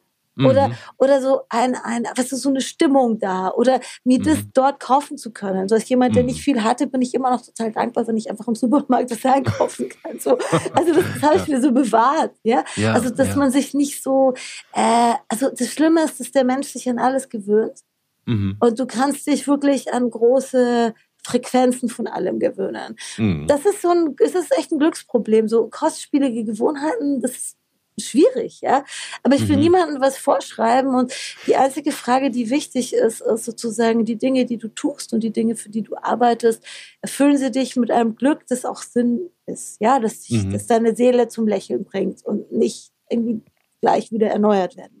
[0.45, 0.73] Oder, mhm.
[0.97, 3.51] oder so ein, ein, was ist so eine Stimmung da?
[3.51, 4.23] Oder mir mhm.
[4.23, 5.67] das dort kaufen zu können.
[5.67, 6.41] So als jemand, der nicht mhm.
[6.41, 9.89] viel hatte, bin ich immer noch total dankbar, wenn ich einfach im Supermarkt das einkaufen
[10.03, 10.19] kann.
[10.19, 10.37] So.
[10.73, 12.35] Also das, das habe ich mir so bewahrt.
[12.43, 12.63] Ja?
[12.75, 13.35] ja also, dass ja.
[13.35, 14.33] man sich nicht so,
[14.73, 17.79] äh, also das Schlimme ist, dass der Mensch sich an alles gewöhnt.
[18.25, 18.57] Mhm.
[18.59, 22.95] Und du kannst dich wirklich an große Frequenzen von allem gewöhnen.
[23.17, 23.47] Mhm.
[23.47, 25.47] Das ist so ein, es ist echt ein Glücksproblem.
[25.47, 27.57] So kostspielige Gewohnheiten, das ist
[27.99, 28.83] schwierig, ja.
[29.23, 29.63] Aber ich will mhm.
[29.63, 31.13] niemandem was vorschreiben und
[31.47, 35.31] die einzige Frage, die wichtig ist, ist sozusagen die Dinge, die du tust und die
[35.31, 36.63] Dinge, für die du arbeitest,
[37.01, 40.51] erfüllen sie dich mit einem Glück, das auch Sinn ist, ja, dass, dich, mhm.
[40.51, 43.41] dass deine Seele zum Lächeln bringt und nicht irgendwie
[43.81, 44.96] gleich wieder erneuert werden.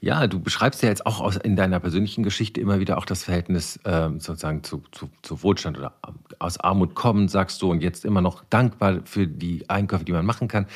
[0.00, 3.24] Ja, du beschreibst ja jetzt auch aus, in deiner persönlichen Geschichte immer wieder auch das
[3.24, 5.94] Verhältnis ähm, sozusagen zu, zu, zu, Wohlstand oder
[6.38, 10.24] aus Armut kommen, sagst du, und jetzt immer noch dankbar für die Einkäufe, die man
[10.24, 10.66] machen kann.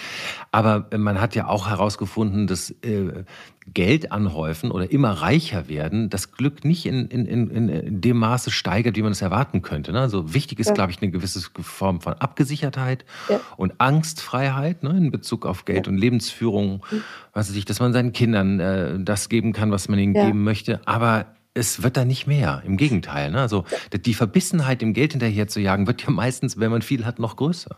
[0.50, 3.24] Aber man hat ja auch herausgefunden, dass äh,
[3.74, 8.50] Geld anhäufen oder immer reicher werden, das Glück nicht in, in, in, in dem Maße
[8.50, 9.92] steigert, wie man es erwarten könnte.
[9.92, 10.00] Ne?
[10.00, 10.74] Also wichtig ist, ja.
[10.74, 13.40] glaube ich, eine gewisse Form von Abgesichertheit ja.
[13.56, 14.90] und Angstfreiheit ne?
[14.90, 15.92] in Bezug auf Geld ja.
[15.92, 16.84] und Lebensführung.
[16.90, 17.02] Mhm.
[17.32, 20.44] Was weiß ich, dass man seinen Kindern äh, das geben kann, was man ihnen geben
[20.44, 20.80] möchte.
[20.86, 22.62] Aber es wird da nicht mehr.
[22.64, 23.30] Im Gegenteil.
[23.30, 23.40] Ne?
[23.40, 27.18] Also die Verbissenheit, dem Geld hinterher zu jagen, wird ja meistens, wenn man viel hat,
[27.18, 27.76] noch größer.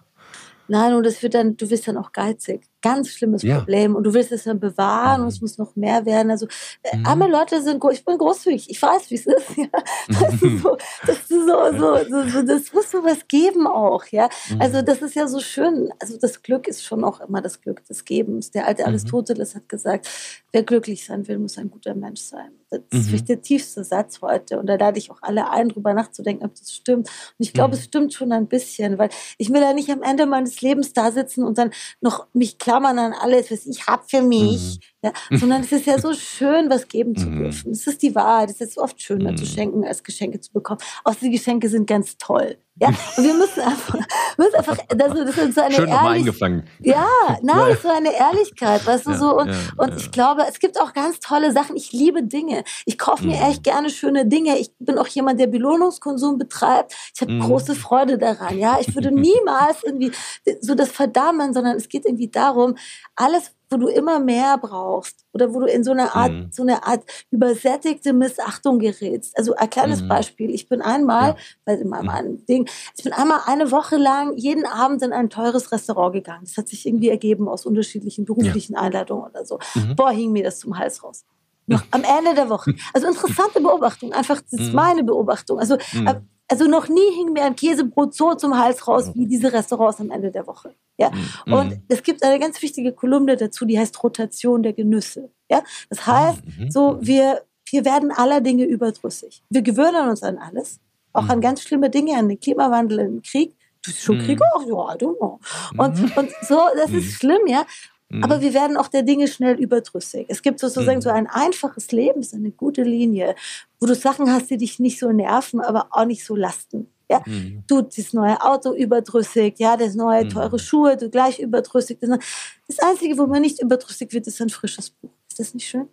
[0.69, 2.61] Nein, und das wird dann, du wirst dann auch geizig.
[2.81, 3.59] Ganz schlimmes ja.
[3.59, 3.97] Problem.
[3.97, 5.27] Und du willst es dann bewahren mhm.
[5.27, 6.31] und es muss noch mehr werden.
[6.31, 6.47] Also
[6.83, 7.07] äh, mhm.
[7.07, 9.57] arme Leute sind, ich bin großzügig, ich weiß, wie es ist.
[9.57, 9.67] Ja.
[10.09, 10.77] Das ist so,
[11.07, 14.29] das ist so, so, so, das muss so was geben auch, ja.
[14.51, 14.61] Mhm.
[14.61, 15.91] Also das ist ja so schön.
[16.01, 18.51] Also das Glück ist schon auch immer das Glück des Gebens.
[18.51, 18.89] Der alte mhm.
[18.89, 20.09] Aristoteles hat gesagt,
[20.53, 22.53] wer glücklich sein will, muss ein guter Mensch sein.
[22.71, 23.25] Das ist mhm.
[23.25, 24.59] der tiefste Satz heute.
[24.59, 27.09] Und da lade ich auch alle ein, drüber nachzudenken, ob das stimmt.
[27.09, 27.79] Und ich glaube, mhm.
[27.79, 29.09] es stimmt schon ein bisschen, weil
[29.39, 31.71] ich will ja nicht am Ende meines Lebens da sitzen und dann
[32.01, 34.79] noch mich klammern an alles, was ich habe für mich.
[35.03, 35.09] Mhm.
[35.09, 37.39] Ja, sondern es ist ja so schön, was geben zu mhm.
[37.41, 37.73] dürfen.
[37.73, 38.51] Es ist die Wahrheit.
[38.51, 40.81] Es ist oft schöner zu schenken, als Geschenke zu bekommen.
[41.05, 42.59] Außer die Geschenke sind ganz toll.
[42.81, 43.95] Ja, und wir müssen einfach,
[44.39, 46.65] müssen einfach das, das ist so eine Schön nochmal eingefangen.
[46.81, 47.09] Ja,
[47.43, 49.37] nein, so eine Ehrlichkeit, weißt du, ja, so.
[49.37, 49.97] Und, ja, und ja.
[49.97, 51.77] ich glaube, es gibt auch ganz tolle Sachen.
[51.77, 52.63] Ich liebe Dinge.
[52.87, 53.51] Ich kaufe mir mhm.
[53.51, 54.59] echt gerne schöne Dinge.
[54.59, 56.95] Ich bin auch jemand, der Belohnungskonsum betreibt.
[57.15, 57.41] Ich habe mhm.
[57.41, 58.79] große Freude daran, ja.
[58.81, 60.13] Ich würde niemals irgendwie
[60.61, 62.77] so das verdammen, sondern es geht irgendwie darum,
[63.17, 66.49] alles, wo du immer mehr brauchst oder wo du in so eine Art, mhm.
[66.51, 69.37] so eine Art übersättigte Missachtung gerätst.
[69.37, 70.09] Also ein kleines mhm.
[70.09, 70.51] Beispiel.
[70.51, 71.77] Ich bin einmal, ja.
[71.77, 72.47] bei meinem mhm.
[72.47, 76.45] Ding, ich bin einmal eine Woche lang jeden Abend in ein teures Restaurant gegangen.
[76.45, 78.81] Das hat sich irgendwie ergeben aus unterschiedlichen beruflichen ja.
[78.81, 79.59] Einladungen oder so.
[79.75, 79.97] Mhm.
[79.97, 81.25] Boah, hing mir das zum Hals raus.
[81.67, 82.75] Noch am Ende der Woche.
[82.95, 84.13] Also interessante Beobachtung.
[84.15, 84.75] Einfach, das ist mhm.
[84.75, 85.59] meine Beobachtung.
[85.59, 86.07] Also, mhm.
[86.07, 86.15] äh,
[86.49, 90.11] also noch nie hing mir ein Käsebrot so zum Hals raus wie diese Restaurants am
[90.11, 90.75] Ende der Woche.
[90.97, 91.11] Ja.
[91.47, 91.53] Mhm.
[91.53, 95.31] Und es gibt eine ganz wichtige Kolumne dazu, die heißt Rotation der Genüsse.
[95.51, 95.63] Ja.
[95.91, 96.71] Das heißt, mhm.
[96.71, 99.43] so wir, wir werden aller Dinge überdrüssig.
[99.51, 100.81] Wir gewöhnen uns an alles,
[101.13, 101.31] auch mhm.
[101.31, 103.55] an ganz schlimme Dinge, an den Klimawandel, an den Krieg.
[103.83, 105.39] Du bist schon Krieg auch, ja, I don't know.
[105.77, 106.13] Und, mhm.
[106.17, 107.11] und so, das ist mhm.
[107.11, 107.65] schlimm, ja.
[108.11, 108.25] Mhm.
[108.25, 110.27] Aber wir werden auch der Dinge schnell überdrüssig.
[110.29, 111.03] Es gibt sozusagen mhm.
[111.03, 113.35] so ein einfaches Leben, so eine gute Linie,
[113.81, 116.89] wo du Sachen hast, die dich nicht so nerven, aber auch nicht so lasten.
[117.11, 117.65] Ja, mhm.
[117.67, 120.31] du das neue Auto überdrüssig, ja, das neue mhm.
[120.31, 121.99] teure Schuhe, du gleich überdrüssig.
[122.01, 125.11] Das Einzige, wo man nicht überdrüssig wird, ist ein frisches Buch.
[125.29, 125.89] Ist das nicht schön?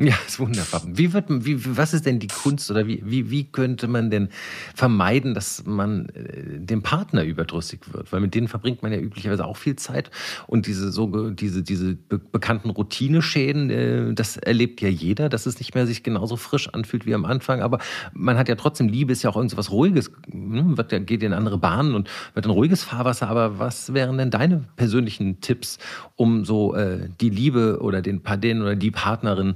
[0.00, 0.82] Ja, ist wunderbar.
[0.86, 4.28] Wie wird, wie, was ist denn die Kunst oder wie, wie, wie könnte man denn
[4.74, 8.12] vermeiden, dass man äh, dem Partner überdrüssig wird?
[8.12, 10.10] Weil mit denen verbringt man ja üblicherweise auch viel Zeit
[10.48, 15.60] und diese, so, diese, diese be bekannten Routineschäden, äh, das erlebt ja jeder, dass es
[15.60, 17.62] nicht mehr sich genauso frisch anfühlt wie am Anfang.
[17.62, 17.78] Aber
[18.12, 20.76] man hat ja trotzdem, Liebe ist ja auch irgendwas Ruhiges, ne?
[20.76, 23.28] wird, geht in andere Bahnen und wird ein ruhiges Fahrwasser.
[23.28, 25.78] Aber was wären denn deine persönlichen Tipps,
[26.16, 29.54] um so äh, die Liebe oder den, den oder die Partnerin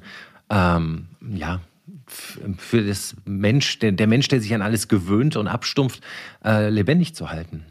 [0.50, 1.60] ähm, ja,
[2.06, 6.02] für das Mensch, der, der, Mensch, der sich an alles gewöhnt und abstumpft,
[6.44, 7.64] äh, lebendig zu halten?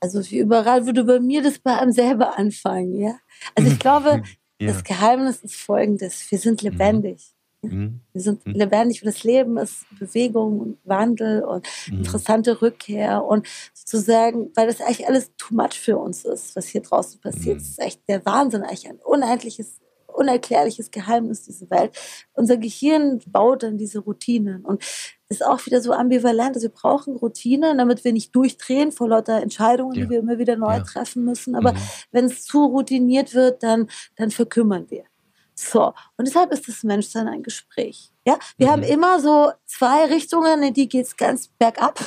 [0.00, 3.18] Also wie überall würde bei mir das bei einem selber anfangen, ja.
[3.54, 4.22] Also ich glaube,
[4.58, 4.68] ja.
[4.68, 7.34] das Geheimnis ist folgendes: Wir sind lebendig.
[7.62, 8.00] Mhm.
[8.14, 8.54] Wir sind mhm.
[8.54, 11.98] lebendig und das Leben ist Bewegung und Wandel und mhm.
[11.98, 16.80] interessante Rückkehr und sozusagen, weil das eigentlich alles too much für uns ist, was hier
[16.80, 17.56] draußen passiert.
[17.56, 17.60] Mhm.
[17.60, 19.80] Das ist echt der Wahnsinn, eigentlich ein unendliches
[20.20, 21.92] unerklärliches Geheimnis dieser Welt.
[22.34, 24.84] Unser Gehirn baut dann diese Routinen und
[25.30, 26.56] ist auch wieder so ambivalent.
[26.56, 30.04] Also wir brauchen Routinen, damit wir nicht durchdrehen vor lauter Entscheidungen, ja.
[30.04, 30.80] die wir immer wieder neu ja.
[30.80, 31.54] treffen müssen.
[31.54, 31.78] Aber mhm.
[32.12, 35.04] wenn es zu routiniert wird, dann, dann verkümmern wir.
[35.54, 38.12] So, und deshalb ist das Menschsein ein Gespräch.
[38.26, 38.70] Ja, wir mhm.
[38.70, 42.00] haben immer so zwei Richtungen, in die geht es ganz bergab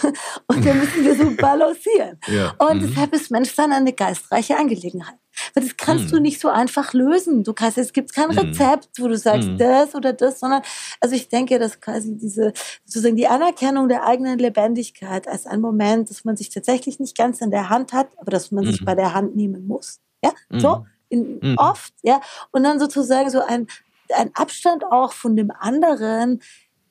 [0.47, 2.20] und da müssen wir so balancieren.
[2.28, 2.55] Ja.
[2.57, 2.88] Und mhm.
[2.88, 5.18] deshalb ist Menschsein eine geistreiche Angelegenheit.
[5.54, 6.10] Weil das kannst mhm.
[6.10, 7.44] du nicht so einfach lösen.
[7.44, 8.38] Du kannst, es gibt kein mhm.
[8.38, 9.58] Rezept, wo du sagst, mhm.
[9.58, 10.62] das oder das, sondern,
[11.00, 12.54] also ich denke, dass quasi diese,
[12.86, 17.41] sozusagen die Anerkennung der eigenen Lebendigkeit als ein Moment, dass man sich tatsächlich nicht ganz
[17.41, 18.86] in der Hand hat, aber dass man sich mhm.
[18.86, 20.00] bei der Hand nehmen muss.
[20.24, 21.58] Ja, so, in, mhm.
[21.58, 22.22] oft, ja.
[22.52, 23.68] Und dann sozusagen so ein,
[24.16, 26.41] ein Abstand auch von dem anderen.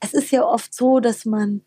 [0.00, 1.62] Es ist ja oft so, dass man,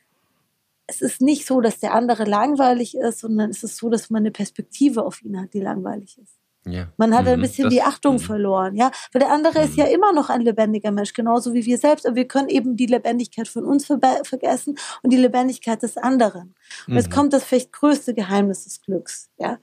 [0.88, 4.22] es ist nicht so, dass der andere langweilig ist, sondern es ist so, dass man
[4.22, 6.38] eine Perspektive auf ihn hat, die langweilig ist.
[6.68, 6.88] Ja.
[6.97, 8.24] Man hat ein mhm, bisschen das, die Achtung mh.
[8.24, 8.91] verloren, ja.
[9.13, 9.66] Weil der andere mhm.
[9.66, 12.05] ist ja immer noch ein lebendiger Mensch, genauso wie wir selbst.
[12.05, 16.55] Aber wir können eben die Lebendigkeit von uns ver vergessen und die Lebendigkeit des anderen.
[16.88, 16.95] Und mhm.
[16.97, 19.59] jetzt kommt das vielleicht größte Geheimnis des Glücks, ja.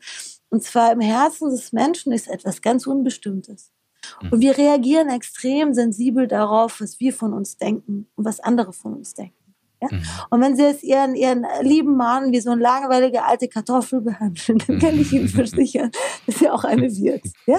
[0.50, 3.72] Und zwar im Herzen des Menschen ist etwas ganz Unbestimmtes.
[4.30, 8.94] Und wir reagieren extrem sensibel darauf, was wir von uns denken und was andere von
[8.94, 9.41] uns denken.
[9.82, 9.88] Ja?
[9.90, 10.02] Mhm.
[10.30, 14.58] Und wenn sie jetzt ihren, ihren lieben Mann wie so eine langweilige alte Kartoffel behandeln,
[14.66, 15.90] dann kann ich Ihnen versichern,
[16.26, 17.24] dass er auch eine wird.
[17.46, 17.58] Ja?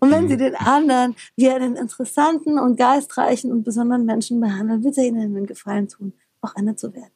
[0.00, 4.98] Und wenn sie den anderen wie einen interessanten und geistreichen und besonderen Menschen behandeln, wird
[4.98, 7.12] er ihnen einen Gefallen tun, auch eine zu werden.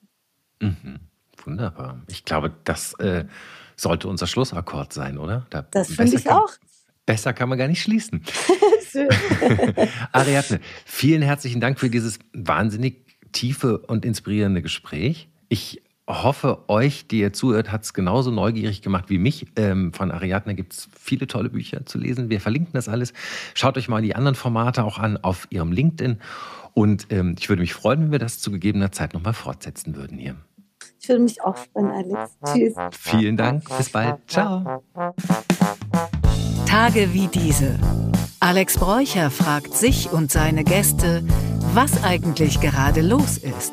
[0.61, 1.01] Mhm.
[1.45, 2.03] Wunderbar.
[2.09, 3.27] Ich glaube, das äh,
[3.77, 5.47] sollte unser Schlussakkord sein, oder?
[5.51, 6.51] Da das finde ich kann, auch.
[7.05, 8.25] Besser kann man gar nicht schließen.
[10.13, 15.29] Ariadne, vielen herzlichen Dank für dieses wahnsinnig tiefe und inspirierende Gespräch.
[15.49, 19.47] Ich hoffe, euch, die ihr zuhört, hat es genauso neugierig gemacht wie mich.
[19.57, 22.31] Ähm, von Ariadne gibt es viele tolle Bücher zu lesen.
[22.31, 23.13] Wir verlinken das alles.
[23.55, 26.19] Schaut euch mal die anderen Formate auch an auf ihrem LinkedIn.
[26.75, 30.19] Und ähm, ich würde mich freuen, wenn wir das zu gegebener Zeit nochmal fortsetzen würden
[30.19, 30.37] hier.
[31.01, 32.37] Ich würde mich auch freuen, Alex.
[32.45, 32.75] Tschüss.
[32.93, 33.65] Vielen Dank.
[33.77, 34.19] Bis bald.
[34.27, 34.83] Ciao.
[36.67, 37.79] Tage wie diese.
[38.41, 41.25] Alex Bräucher fragt sich und seine Gäste,
[41.75, 43.73] was eigentlich gerade los ist.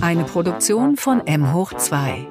[0.00, 2.26] Eine Produktion von M hoch 2.